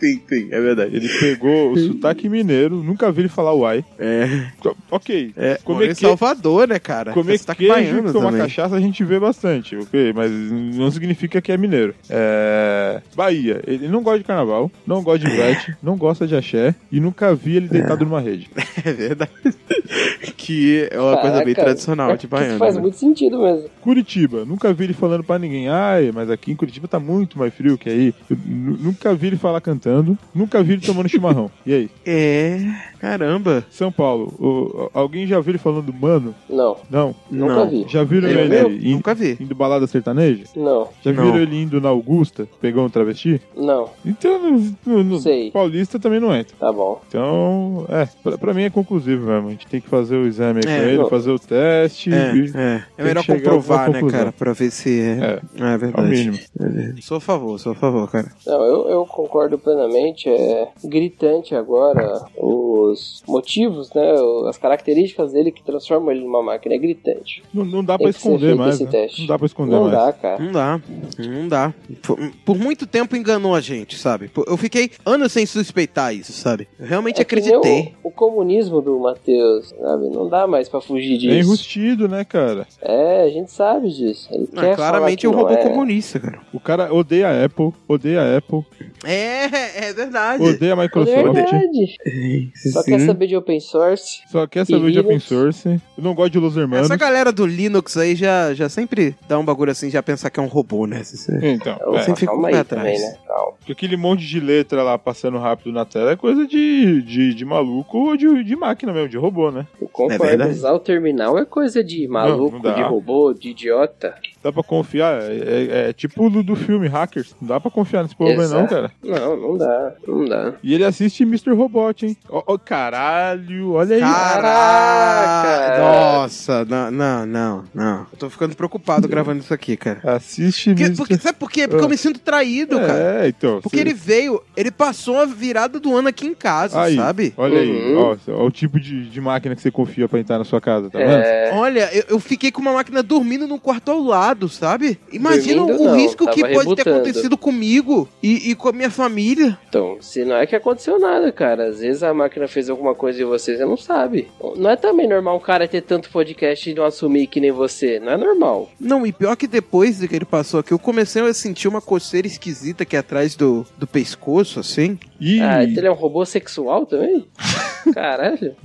sim, 0.00 0.48
é 0.50 0.60
verdade. 0.60 0.96
Ele 0.96 1.08
pegou 1.20 1.72
o 1.72 1.78
sotaque 1.78 2.28
mineiro, 2.28 2.82
nunca 2.82 3.10
vi 3.12 3.22
ele 3.22 3.28
falar 3.28 3.54
uai. 3.54 3.84
É, 3.98 4.46
Ok, 4.90 5.32
é 5.36 5.58
comer, 5.62 5.86
em 5.90 5.94
que, 5.94 6.00
Salvador, 6.00 6.66
né, 6.68 6.78
cara? 6.78 7.12
comer 7.12 7.32
Tem 7.32 7.38
sotaque 7.38 7.66
queijo 7.66 7.98
e 7.98 8.12
tomar 8.12 8.30
também. 8.30 8.40
cachaça 8.42 8.74
a 8.76 8.80
gente 8.80 9.04
vê 9.04 9.18
bastante, 9.20 9.76
ok? 9.76 10.12
Mas 10.12 10.30
não 10.30 10.90
significa 10.90 11.40
que 11.40 11.52
é 11.52 11.56
mineiro. 11.56 11.94
É... 12.08 13.00
Bahia, 13.14 13.62
ele 13.66 13.88
não 13.88 14.02
gosta 14.02 14.18
de 14.18 14.24
carnaval, 14.24 14.70
não 14.86 15.02
gosta 15.02 15.26
de 15.28 15.34
vete, 15.36 15.74
não 15.82 15.96
gosta 15.96 16.26
de 16.26 16.34
axé 16.36 16.74
e 16.90 16.98
nunca 17.00 17.34
vi 17.34 17.56
ele 17.56 17.68
deitado 17.68 18.04
numa 18.04 18.20
rede. 18.20 18.48
É 18.84 18.92
verdade. 18.92 19.30
que 20.36 20.88
é 20.90 21.00
uma 21.00 21.16
coisa 21.18 21.36
bem 21.44 21.54
Caraca, 21.54 21.62
tradicional 21.64 22.10
é 22.10 22.12
de 22.14 22.18
que 22.20 22.26
baiano. 22.26 22.58
Faz 22.58 22.74
né? 22.74 22.80
muito 22.80 22.96
sentido 22.96 23.38
mesmo. 23.40 23.68
Curitiba, 23.80 24.44
nunca 24.44 24.72
vi 24.72 24.84
ele 24.84 24.92
falando 24.92 25.24
pra 25.24 25.38
ninguém, 25.38 25.68
ai, 25.68 26.10
mas 26.12 26.30
aqui 26.30 26.52
em 26.52 26.56
Curitiba 26.56 26.86
tá 26.88 26.98
muito 27.00 27.38
mais 27.38 27.52
frio 27.54 27.76
que 27.78 27.88
aí. 27.88 28.14
Eu 28.30 28.36
nu- 28.46 28.76
nunca 28.78 29.14
vi 29.14 29.28
ele 29.28 29.36
falar 29.36 29.60
cantando, 29.60 30.16
nunca 30.34 30.62
vi 30.62 30.74
ele 30.74 30.82
tomando 30.82 31.08
chimarrão. 31.08 31.50
E 31.64 31.72
aí? 31.74 31.90
É, 32.04 32.58
caramba. 33.00 33.64
São 33.70 33.90
Paulo, 33.92 34.32
o- 34.38 34.90
alguém 34.92 35.26
já 35.26 35.40
viu 35.40 35.52
ele 35.52 35.58
falando 35.58 35.92
mano? 35.92 36.34
Não, 36.48 36.76
Não. 36.90 37.14
nunca 37.30 37.54
Não. 37.54 37.70
vi. 37.70 37.86
Já 37.88 38.02
viram 38.04 38.28
ele 38.28 38.56
indo, 38.76 38.96
nunca 38.96 39.14
vi. 39.14 39.36
indo 39.40 39.54
balada 39.54 39.86
sertaneja? 39.86 40.44
Não, 40.56 40.88
Já 41.02 41.12
Não. 41.12 41.24
viram 41.24 41.38
ele 41.38 41.62
indo 41.62 41.80
na 41.80 41.88
Augusta, 41.88 42.48
pegou 42.60 42.84
um 42.84 42.88
travesti? 42.90 43.40
não, 43.56 43.88
Então, 44.04 44.38
no, 44.50 44.76
no- 44.86 45.04
no 45.04 45.18
Sei. 45.20 45.50
Paulista 45.50 45.98
também 45.98 46.20
não 46.20 46.34
entra. 46.34 46.54
tá 46.58 46.72
bom. 46.72 47.00
Então, 47.08 47.86
é, 47.88 48.08
pra, 48.22 48.38
pra 48.38 48.54
mim 48.54 48.62
é 48.62 48.70
conclusivo 48.70 49.21
mesmo. 49.24 49.48
A 49.48 49.50
gente 49.50 49.66
tem 49.66 49.80
que 49.80 49.88
fazer 49.88 50.16
o 50.16 50.26
exame 50.26 50.60
aí 50.64 50.72
É, 50.72 50.76
com 50.78 50.82
ele, 50.88 50.96
não. 50.98 51.08
fazer 51.08 51.30
o 51.30 51.38
teste. 51.38 52.12
É, 52.12 52.32
é. 52.54 52.84
É 52.98 53.04
melhor 53.04 53.24
comprovar, 53.26 53.90
né, 53.90 54.00
cara? 54.10 54.32
Pra 54.32 54.52
ver 54.52 54.70
se 54.70 55.00
é. 55.00 55.40
É, 55.58 55.64
É, 55.64 55.72
ao 55.72 55.78
verdade. 55.78 56.08
mínimo. 56.08 56.38
É. 56.60 57.00
Sou 57.00 57.16
a 57.16 57.20
favor, 57.20 57.58
sou 57.58 57.72
a 57.72 57.74
favor, 57.74 58.10
cara. 58.10 58.30
Não, 58.46 58.64
eu, 58.64 58.88
eu 58.88 59.06
concordo 59.06 59.58
plenamente. 59.58 60.28
É 60.28 60.68
gritante 60.84 61.54
agora 61.54 62.24
os 62.36 63.22
motivos, 63.26 63.92
né? 63.94 64.12
As 64.48 64.58
características 64.58 65.32
dele 65.32 65.50
que 65.52 65.62
transformam 65.62 66.10
ele 66.12 66.20
numa 66.24 66.42
máquina. 66.42 66.74
É 66.74 66.78
gritante. 66.78 67.42
Não, 67.52 67.64
não 67.64 67.84
dá 67.84 67.96
Tem 67.98 68.06
pra 68.06 68.10
esconder 68.10 68.54
mais. 68.54 68.80
né? 68.80 69.08
Não 69.18 69.26
dá 69.26 69.38
pra 69.38 69.46
esconder 69.46 69.72
Não 69.72 69.82
mais. 69.88 69.92
dá, 69.92 70.12
cara. 70.12 70.42
Não 70.42 70.52
dá, 70.52 70.80
não 71.18 71.48
dá. 71.48 71.74
Por, 72.02 72.18
por 72.44 72.58
muito 72.58 72.86
tempo 72.86 73.16
enganou 73.16 73.54
a 73.54 73.60
gente, 73.60 73.96
sabe? 73.98 74.30
Eu 74.46 74.56
fiquei 74.56 74.90
anos 75.04 75.32
sem 75.32 75.46
suspeitar 75.46 76.14
isso, 76.14 76.32
sabe? 76.32 76.68
Eu 76.78 76.86
realmente 76.86 77.20
É 77.20 77.24
que 77.24 77.34
nem 77.36 77.44
acreditei. 77.54 77.94
Comunismo 78.12 78.80
do 78.80 78.98
Matheus, 78.98 79.68
sabe? 79.70 80.08
Não 80.08 80.28
dá 80.28 80.46
mais 80.46 80.68
pra 80.68 80.80
fugir 80.80 81.14
É 81.14 81.18
disso. 81.18 81.34
enrustido, 81.34 82.08
né, 82.08 82.24
cara? 82.24 82.66
É, 82.80 83.22
a 83.22 83.28
gente 83.28 83.50
sabe 83.50 83.88
disso. 83.90 84.28
Ele 84.30 84.46
quer 84.46 84.76
claramente 84.76 85.26
é 85.26 85.30
falar 85.30 85.42
um 85.42 85.46
que 85.46 85.54
robô 85.54 85.66
é. 85.66 85.68
comunista, 85.70 86.20
cara. 86.20 86.40
O 86.52 86.60
cara 86.60 86.94
odeia 86.94 87.28
a 87.28 87.44
Apple, 87.44 87.72
odeia 87.88 88.20
a 88.22 88.36
Apple, 88.38 88.64
É, 89.04 89.88
é 89.88 89.92
verdade. 89.92 90.42
odeia 90.42 90.74
a 90.74 90.78
É 90.78 90.82
Microsoft, 90.82 91.22
verdade. 91.32 92.52
Só 92.72 92.82
quer 92.84 93.00
saber 93.00 93.26
de 93.26 93.36
open 93.36 93.60
source. 93.60 94.20
só 94.30 94.46
quer 94.46 94.64
saber 94.66 94.92
de 94.92 94.98
open 95.00 95.18
source. 95.18 95.68
Eu 95.68 96.04
não 96.04 96.14
gosto 96.14 96.32
de 96.32 96.38
Los 96.38 96.56
Hermanos. 96.56 96.86
Essa 96.86 96.96
galera 96.96 97.32
do 97.32 97.44
Linux 97.46 97.96
aí 97.96 98.14
já, 98.14 98.54
já 98.54 98.68
sempre 98.68 99.16
dá 99.28 99.38
um 99.38 99.44
bagulho 99.44 99.72
assim, 99.72 99.90
já 99.90 100.02
pensar 100.02 100.30
que 100.30 100.38
é 100.38 100.42
um 100.42 100.46
robô, 100.46 100.86
né? 100.86 101.02
Se 101.02 101.16
você- 101.16 101.38
Então, 101.52 101.76
é, 101.94 102.02
Você 102.04 102.14
fica 102.16 102.32
um 102.32 102.42
pé 102.42 102.56
aí 102.58 102.64
também, 102.64 102.94
atrás. 102.96 103.00
né? 103.02 103.18
Porque 103.58 103.72
aquele 103.72 103.96
monte 103.96 104.26
de 104.26 104.40
letra 104.40 104.82
lá 104.82 104.98
passando 104.98 105.38
rápido 105.38 105.72
na 105.72 105.84
tela 105.84 106.12
é 106.12 106.16
coisa 106.16 106.46
de, 106.46 107.02
de, 107.02 107.34
de 107.34 107.44
maluco 107.44 107.96
ou 107.98 108.16
de, 108.16 108.42
de 108.42 108.56
máquina 108.56 108.92
mesmo, 108.92 109.08
de 109.08 109.16
robô, 109.16 109.50
né? 109.52 109.66
Concordo. 109.92 110.18
verdade. 110.24 110.50
Usar 110.52 110.72
o 110.72 110.78
terminal 110.80 111.38
é 111.38 111.44
coisa 111.44 111.82
de 111.84 112.06
maluco, 112.08 112.56
não 112.56 112.60
dá. 112.62 112.72
de 112.74 112.82
robô, 112.82 113.32
de 113.32 113.50
idiota. 113.50 114.14
Dá 114.42 114.52
pra 114.52 114.62
confiar, 114.62 115.22
é, 115.22 115.36
é- 115.36 115.88
é 115.88 115.92
tipo 115.92 116.28
do, 116.28 116.42
do 116.42 116.56
filme 116.56 116.88
Hackers, 116.88 117.34
não 117.40 117.48
dá 117.48 117.60
pra 117.60 117.70
confiar 117.70 118.02
nesse 118.02 118.16
povo 118.16 118.30
aí 118.40 118.48
não, 118.48 118.66
cara. 118.66 118.90
Não, 119.02 119.36
não 119.36 119.56
dá. 119.58 119.92
Não 120.06 120.24
dá. 120.24 120.54
E 120.62 120.74
ele 120.74 120.84
assiste 120.84 121.22
Mr. 121.22 121.52
Robot, 121.52 122.06
hein? 122.06 122.16
Ó, 122.28 122.42
ó, 122.46 122.58
caralho, 122.58 123.72
olha 123.72 123.96
aí. 123.96 124.02
Caraca! 124.02 125.78
Nossa, 125.78 126.64
não, 126.64 126.90
não, 126.90 127.26
não, 127.26 127.64
não. 127.74 127.98
Eu 128.12 128.18
tô 128.18 128.30
ficando 128.30 128.54
preocupado 128.56 129.06
gravando 129.08 129.40
isso 129.40 129.52
aqui, 129.54 129.76
cara. 129.76 130.00
Assiste 130.04 130.70
Porque, 130.70 130.82
Mr. 130.84 130.96
porque- 130.96 131.16
sabe 131.18 131.38
por 131.38 131.50
quê? 131.50 131.68
Porque 131.68 131.84
eu 131.84 131.88
me 131.88 131.96
sinto 131.96 132.18
traído, 132.20 132.78
cara. 132.80 133.24
É, 133.24 133.28
então. 133.28 133.60
Porque 133.60 133.76
cê- 133.76 133.82
ele 133.82 133.94
veio, 133.94 134.42
ele 134.56 134.70
passou 134.70 135.18
a 135.18 135.26
virada 135.26 135.78
do 135.78 135.96
ano 135.96 136.08
aqui 136.08 136.26
em 136.26 136.34
casa, 136.34 136.80
Aí, 136.80 136.96
sabe? 136.96 137.32
Olha 137.36 137.60
aí, 137.60 137.94
Uhum. 137.94 137.98
ó, 137.98 138.16
ó 138.32 138.46
o 138.46 138.50
tipo 138.50 138.78
de, 138.80 139.08
de 139.08 139.20
máquina 139.20 139.54
que 139.54 139.62
você 139.62 139.70
confia 139.70 140.08
pra 140.08 140.18
entrar 140.18 140.38
na 140.38 140.44
sua 140.44 140.60
casa, 140.60 140.90
tá 140.90 140.98
vendo? 140.98 141.10
É, 141.12 141.50
Olha, 141.54 141.88
eu, 141.94 142.04
eu 142.10 142.20
fiquei 142.20 142.50
com 142.50 142.60
uma 142.60 142.72
máquina 142.72 143.02
dormindo 143.02 143.46
num 143.46 143.58
quarto 143.58 143.90
ao 143.90 144.00
lado, 144.02 144.31
sabe? 144.48 144.98
Imagina 145.12 145.62
Dormindo 145.66 145.82
o 145.82 145.84
não, 145.84 145.96
risco 145.96 146.26
que 146.30 146.40
pode 146.40 146.52
ter 146.52 146.58
rebutando. 146.58 146.90
acontecido 146.90 147.36
comigo 147.36 148.08
e, 148.22 148.50
e 148.50 148.54
com 148.54 148.68
a 148.68 148.72
minha 148.72 148.90
família. 148.90 149.58
então, 149.68 149.96
se 150.00 150.24
não 150.24 150.36
é 150.36 150.46
que 150.46 150.56
aconteceu 150.56 150.98
nada, 150.98 151.30
cara. 151.32 151.68
Às 151.68 151.80
vezes 151.80 152.02
a 152.02 152.12
máquina 152.12 152.48
fez 152.48 152.68
alguma 152.70 152.94
coisa 152.94 153.20
e 153.20 153.24
você, 153.24 153.56
você 153.56 153.64
não 153.64 153.76
sabe. 153.76 154.28
Não 154.56 154.70
é 154.70 154.76
também 154.76 155.08
normal 155.08 155.36
um 155.36 155.40
cara 155.40 155.68
ter 155.68 155.82
tanto 155.82 156.10
podcast 156.10 156.68
e 156.70 156.74
não 156.74 156.84
assumir 156.84 157.26
que 157.26 157.40
nem 157.40 157.52
você. 157.52 158.00
Não 158.00 158.12
é 158.12 158.16
normal. 158.16 158.70
Não, 158.80 159.06
e 159.06 159.12
pior 159.12 159.36
que 159.36 159.46
depois 159.46 159.98
de 159.98 160.08
que 160.08 160.16
ele 160.16 160.24
passou 160.24 160.60
aqui, 160.60 160.72
eu 160.72 160.78
comecei 160.78 161.22
a 161.22 161.34
sentir 161.34 161.68
uma 161.68 161.80
coceira 161.80 162.26
esquisita 162.26 162.82
aqui 162.82 162.96
atrás 162.96 163.34
do, 163.34 163.66
do 163.78 163.86
pescoço, 163.86 164.60
assim. 164.60 164.98
E 165.20 165.40
Ah, 165.40 165.62
então 165.64 165.78
ele 165.78 165.86
é 165.86 165.90
um 165.90 165.94
robô 165.94 166.24
sexual 166.24 166.86
também? 166.86 167.26
Caralho. 167.94 168.54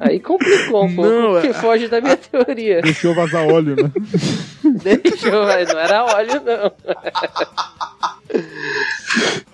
Aí 0.00 0.18
complicou 0.18 0.84
um 0.86 0.94
pouco, 0.96 1.10
Não, 1.10 1.32
porque 1.32 1.48
é- 1.48 1.52
foge 1.52 1.86
da 1.86 2.00
minha 2.00 2.16
teoria. 2.16 2.80
deixou 2.80 3.14
vazar 3.14 3.46
óleo, 3.46 3.76
né? 3.76 3.90
Deixou, 4.82 5.44
mas 5.44 5.68
não 5.68 5.78
era 5.78 6.04
óleo, 6.04 6.40
não. 6.42 6.72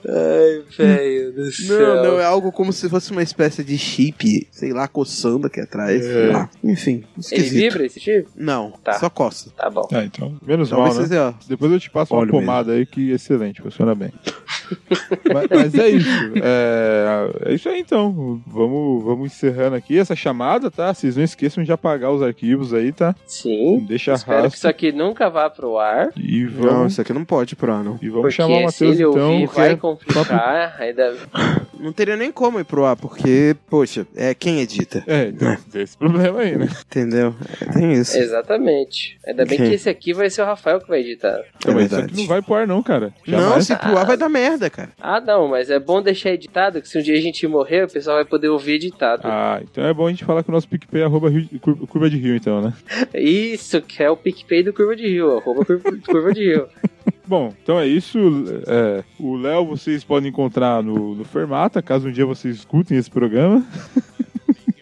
Ai, 0.08 0.62
velho 0.76 1.32
do 1.32 1.50
céu. 1.52 1.78
Não, 1.96 2.02
não, 2.12 2.20
é 2.20 2.24
algo 2.24 2.52
como 2.52 2.72
se 2.72 2.88
fosse 2.88 3.10
uma 3.10 3.22
espécie 3.22 3.64
de 3.64 3.76
chip, 3.78 4.46
sei 4.50 4.72
lá, 4.72 4.86
coçando 4.86 5.46
aqui 5.46 5.60
atrás. 5.60 6.02
lá. 6.32 6.48
Enfim, 6.62 7.04
Ele 7.14 7.20
esquisito. 7.20 7.52
vibra 7.72 7.86
esse 7.86 8.00
tipo? 8.00 8.30
Não, 8.36 8.72
Tá. 8.84 8.94
só 8.94 9.08
coça. 9.10 9.50
Tá 9.56 9.68
bom. 9.70 9.88
Ah, 9.92 10.04
então, 10.04 10.36
menos 10.46 10.68
Talvez 10.70 10.94
mal, 10.94 11.02
né? 11.02 11.08
seja, 11.08 11.28
ó. 11.28 11.34
Depois 11.48 11.72
eu 11.72 11.80
te 11.80 11.90
passo 11.90 12.14
uma 12.14 12.26
pomada 12.26 12.72
aí 12.72 12.86
que 12.86 13.10
é 13.10 13.14
excelente, 13.14 13.62
funciona 13.62 13.94
bem. 13.94 14.12
mas, 15.32 15.46
mas 15.50 15.74
é 15.74 15.88
isso. 15.88 16.08
É, 16.42 17.30
é 17.50 17.54
isso 17.54 17.68
aí 17.68 17.80
então. 17.80 18.40
Vamos, 18.46 19.04
vamos 19.04 19.26
encerrando 19.32 19.76
aqui 19.76 19.98
essa 19.98 20.14
chamada, 20.16 20.70
tá? 20.70 20.92
Vocês 20.92 21.16
não 21.16 21.24
esqueçam 21.24 21.64
de 21.64 21.72
apagar 21.72 22.12
os 22.12 22.22
arquivos 22.22 22.72
aí, 22.74 22.92
tá? 22.92 23.14
Sim. 23.26 23.84
Deixa 23.88 24.12
Espero 24.14 24.36
que 24.38 24.42
rastro. 24.44 24.58
isso 24.58 24.68
aqui 24.68 24.92
nunca 24.92 25.28
vá 25.30 25.48
pro 25.50 25.78
ar. 25.78 26.10
E 26.16 26.44
Não, 26.44 26.50
vamos, 26.50 26.92
isso 26.92 27.00
aqui 27.00 27.12
não 27.12 27.24
pode 27.24 27.54
ir 27.54 27.56
pro 27.56 27.72
ar, 27.72 27.82
não. 27.84 27.98
e 28.02 28.08
vamos 28.08 28.22
Porque 28.22 28.36
chamar 28.36 28.58
o 28.58 28.62
Matheus 28.64 28.98
ele 28.98 29.08
então. 29.08 29.32
ouvir, 29.32 29.45
que 29.48 29.54
vai 29.54 29.72
é- 29.72 29.76
complicar. 29.76 30.76
Ainda... 30.80 31.14
Não 31.78 31.92
teria 31.92 32.16
nem 32.16 32.32
como 32.32 32.58
ir 32.58 32.64
pro 32.64 32.86
ar, 32.86 32.96
porque, 32.96 33.54
poxa, 33.68 34.06
é 34.16 34.34
quem 34.34 34.60
edita, 34.60 35.04
É, 35.06 35.26
então, 35.28 35.54
tem 35.70 35.82
esse 35.82 35.94
problema 35.96 36.40
aí, 36.40 36.56
né? 36.56 36.66
entendeu? 36.86 37.34
É, 37.60 37.66
tem 37.70 37.92
isso. 37.92 38.16
Exatamente. 38.16 39.18
Ainda 39.26 39.44
bem 39.44 39.56
Ok. 39.58 39.68
que 39.68 39.74
esse 39.74 39.88
aqui 39.88 40.14
vai 40.14 40.30
ser 40.30 40.40
o 40.40 40.46
Rafael 40.46 40.80
que 40.80 40.88
vai 40.88 41.00
editar. 41.00 41.38
Então, 41.58 41.78
isso 41.78 41.90
verdade. 41.90 42.04
aqui 42.04 42.16
não 42.16 42.26
vai 42.26 42.40
pro 42.40 42.54
ar, 42.54 42.66
não, 42.66 42.82
cara. 42.82 43.12
Não, 43.28 43.60
se 43.60 43.76
pro 43.76 43.96
ar 43.98 44.06
vai 44.06 44.16
dar 44.16 44.28
merda, 44.30 44.70
cara. 44.70 44.88
Ah, 44.98 45.20
não, 45.20 45.48
mas 45.48 45.68
é 45.68 45.78
bom 45.78 46.00
deixar 46.00 46.30
editado, 46.30 46.80
que 46.80 46.88
se 46.88 46.98
um 46.98 47.02
dia 47.02 47.14
a 47.14 47.20
gente 47.20 47.46
morrer, 47.46 47.84
o 47.84 47.88
pessoal 47.92 48.16
vai 48.16 48.24
poder 48.24 48.48
ouvir 48.48 48.76
editado. 48.76 49.22
Ah, 49.26 49.60
então 49.62 49.84
é 49.84 49.92
bom 49.92 50.06
a 50.06 50.10
gente 50.10 50.24
falar 50.24 50.42
com 50.42 50.50
o 50.50 50.54
nosso 50.54 50.68
PicPay 50.68 51.02
arroba 51.02 51.28
Rio- 51.28 51.46
Cur- 51.60 51.86
curva 51.86 52.08
de 52.08 52.16
rio, 52.16 52.34
então, 52.34 52.62
né? 52.62 52.72
Isso 53.14 53.82
que 53.82 54.02
é 54.02 54.10
o 54.10 54.16
PicPay 54.16 54.62
do 54.62 54.72
Curva 54.72 54.96
de 54.96 55.06
Rio, 55.06 55.36
arroba 55.36 55.62
Curva, 55.64 55.92
Curva 56.06 56.32
de 56.32 56.40
Rio. 56.42 56.66
Bom, 57.26 57.52
então 57.62 57.78
é 57.78 57.86
isso. 57.86 58.18
É, 58.66 59.02
o 59.18 59.36
Léo 59.36 59.66
vocês 59.66 60.04
podem 60.04 60.30
encontrar 60.30 60.82
no, 60.82 61.14
no 61.14 61.24
Fermata, 61.24 61.82
caso 61.82 62.08
um 62.08 62.12
dia 62.12 62.24
vocês 62.24 62.56
escutem 62.56 62.96
esse 62.96 63.10
programa. 63.10 63.66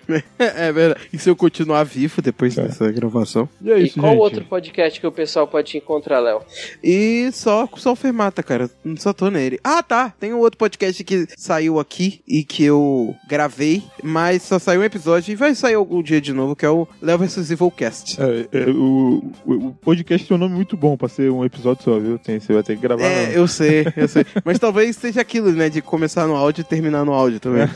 É, 0.39 0.73
verdade. 0.73 1.01
E 1.13 1.19
se 1.19 1.29
eu 1.29 1.37
continuar 1.37 1.85
vivo 1.85 2.21
depois 2.21 2.55
dessa 2.55 2.91
gravação? 2.91 3.49
E 3.63 3.71
é 3.71 3.79
e 3.79 3.87
isso, 3.87 4.01
qual 4.01 4.13
gente. 4.13 4.23
outro 4.23 4.45
podcast 4.45 5.01
que 5.01 5.07
o 5.07 5.13
pessoal 5.13 5.47
pode 5.47 5.71
te 5.71 5.79
encontrar, 5.79 6.21
Léo? 6.21 6.43
E 6.83 7.31
só, 7.33 7.69
só 7.77 7.93
o 7.93 7.97
Fermata, 7.97 8.43
cara. 8.43 8.71
Só 8.99 9.13
tô 9.13 9.31
nele. 9.31 9.59
Ah, 9.63 9.83
tá. 9.83 10.13
Tem 10.19 10.33
um 10.33 10.39
outro 10.39 10.59
podcast 10.59 11.03
que 11.03 11.27
saiu 11.37 11.79
aqui 11.79 12.21
e 12.27 12.45
que 12.45 12.65
eu 12.65 13.15
gravei, 13.29 13.83
mas 14.03 14.43
só 14.43 14.59
saiu 14.59 14.81
um 14.81 14.85
episódio 14.85 15.33
e 15.33 15.37
vai 15.37 15.55
sair 15.55 15.75
algum 15.75 16.03
dia 16.03 16.21
de 16.21 16.33
novo, 16.33 16.55
que 16.55 16.67
é 16.67 16.71
o 16.71 16.87
Léo 17.01 17.19
vs 17.19 17.51
Evilcast. 17.51 18.21
É, 18.21 18.47
é, 18.53 18.71
o, 18.71 19.31
o, 19.47 19.73
podcast 19.83 20.27
tem 20.27 20.37
um 20.37 20.41
nome 20.41 20.55
muito 20.55 20.77
bom 20.77 20.97
pra 20.97 21.09
ser 21.09 21.31
um 21.31 21.45
episódio 21.45 21.85
só, 21.85 21.99
viu? 21.99 22.19
Tem, 22.19 22.39
você 22.39 22.53
vai 22.53 22.63
ter 22.63 22.77
que 22.77 22.83
gravar. 22.83 23.05
É, 23.05 23.27
não. 23.27 23.33
eu 23.33 23.49
sei, 23.49 23.87
eu 23.97 24.09
sei. 24.09 24.25
Mas 24.45 24.59
talvez 24.59 24.97
seja 24.97 25.21
aquilo, 25.21 25.51
né? 25.53 25.69
De 25.69 25.81
começar 25.81 26.27
no 26.27 26.35
áudio 26.35 26.63
e 26.63 26.65
terminar 26.65 27.05
no 27.05 27.13
áudio 27.13 27.41
também. 27.41 27.69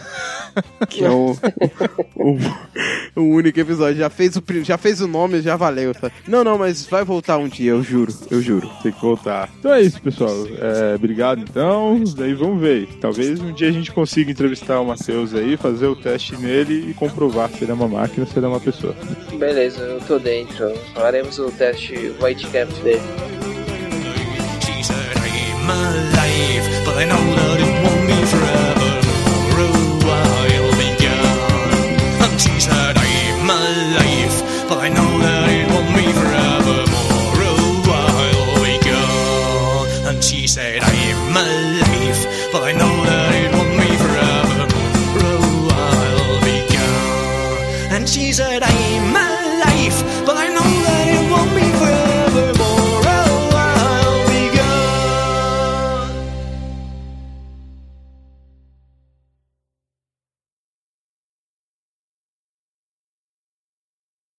Que 0.88 1.04
é 1.04 1.10
o, 1.10 1.36
o, 2.18 2.36
o 3.20 3.22
único 3.22 3.58
episódio. 3.60 3.96
Já 3.96 4.10
fez 4.10 4.36
o, 4.36 4.42
já 4.62 4.76
fez 4.76 5.00
o 5.00 5.08
nome, 5.08 5.40
já 5.40 5.56
valeu. 5.56 5.94
Tá? 5.94 6.10
Não, 6.26 6.42
não, 6.42 6.58
mas 6.58 6.86
vai 6.86 7.04
voltar 7.04 7.38
um 7.38 7.48
dia, 7.48 7.70
eu 7.70 7.82
juro. 7.82 8.12
Eu 8.30 8.42
juro. 8.42 8.68
Tem 8.82 8.92
que 8.92 9.00
voltar. 9.00 9.48
Então 9.58 9.72
é 9.72 9.80
isso, 9.80 10.00
pessoal. 10.02 10.34
É, 10.58 10.94
obrigado, 10.94 11.40
então. 11.40 12.02
Daí 12.16 12.34
vamos 12.34 12.60
ver. 12.60 12.88
Talvez 13.00 13.40
um 13.40 13.52
dia 13.52 13.68
a 13.68 13.72
gente 13.72 13.92
consiga 13.92 14.30
entrevistar 14.30 14.80
o 14.80 14.86
Matheus 14.86 15.34
aí, 15.34 15.56
fazer 15.56 15.86
o 15.86 15.96
teste 15.96 16.36
nele 16.36 16.90
e 16.90 16.94
comprovar 16.94 17.50
se 17.50 17.64
ele 17.64 17.70
é 17.70 17.74
uma 17.74 17.88
máquina 17.88 18.24
ou 18.26 18.32
se 18.32 18.38
ele 18.38 18.46
é 18.46 18.48
uma 18.48 18.60
pessoa. 18.60 18.94
Beleza, 19.38 19.80
eu 19.80 20.00
tô 20.00 20.18
dentro. 20.18 20.72
Faremos 20.94 21.38
o 21.38 21.50
teste 21.52 22.12
White 22.22 22.46
Camp 22.48 22.70
dele. 22.82 23.00
She 24.60 24.82
said, 24.82 25.16
I'm 25.16 25.70
alive, 25.70 26.84
but 26.84 26.96
I 26.96 27.04
know 27.04 27.34
that 27.36 27.60
it 27.60 27.84
won't 27.84 27.97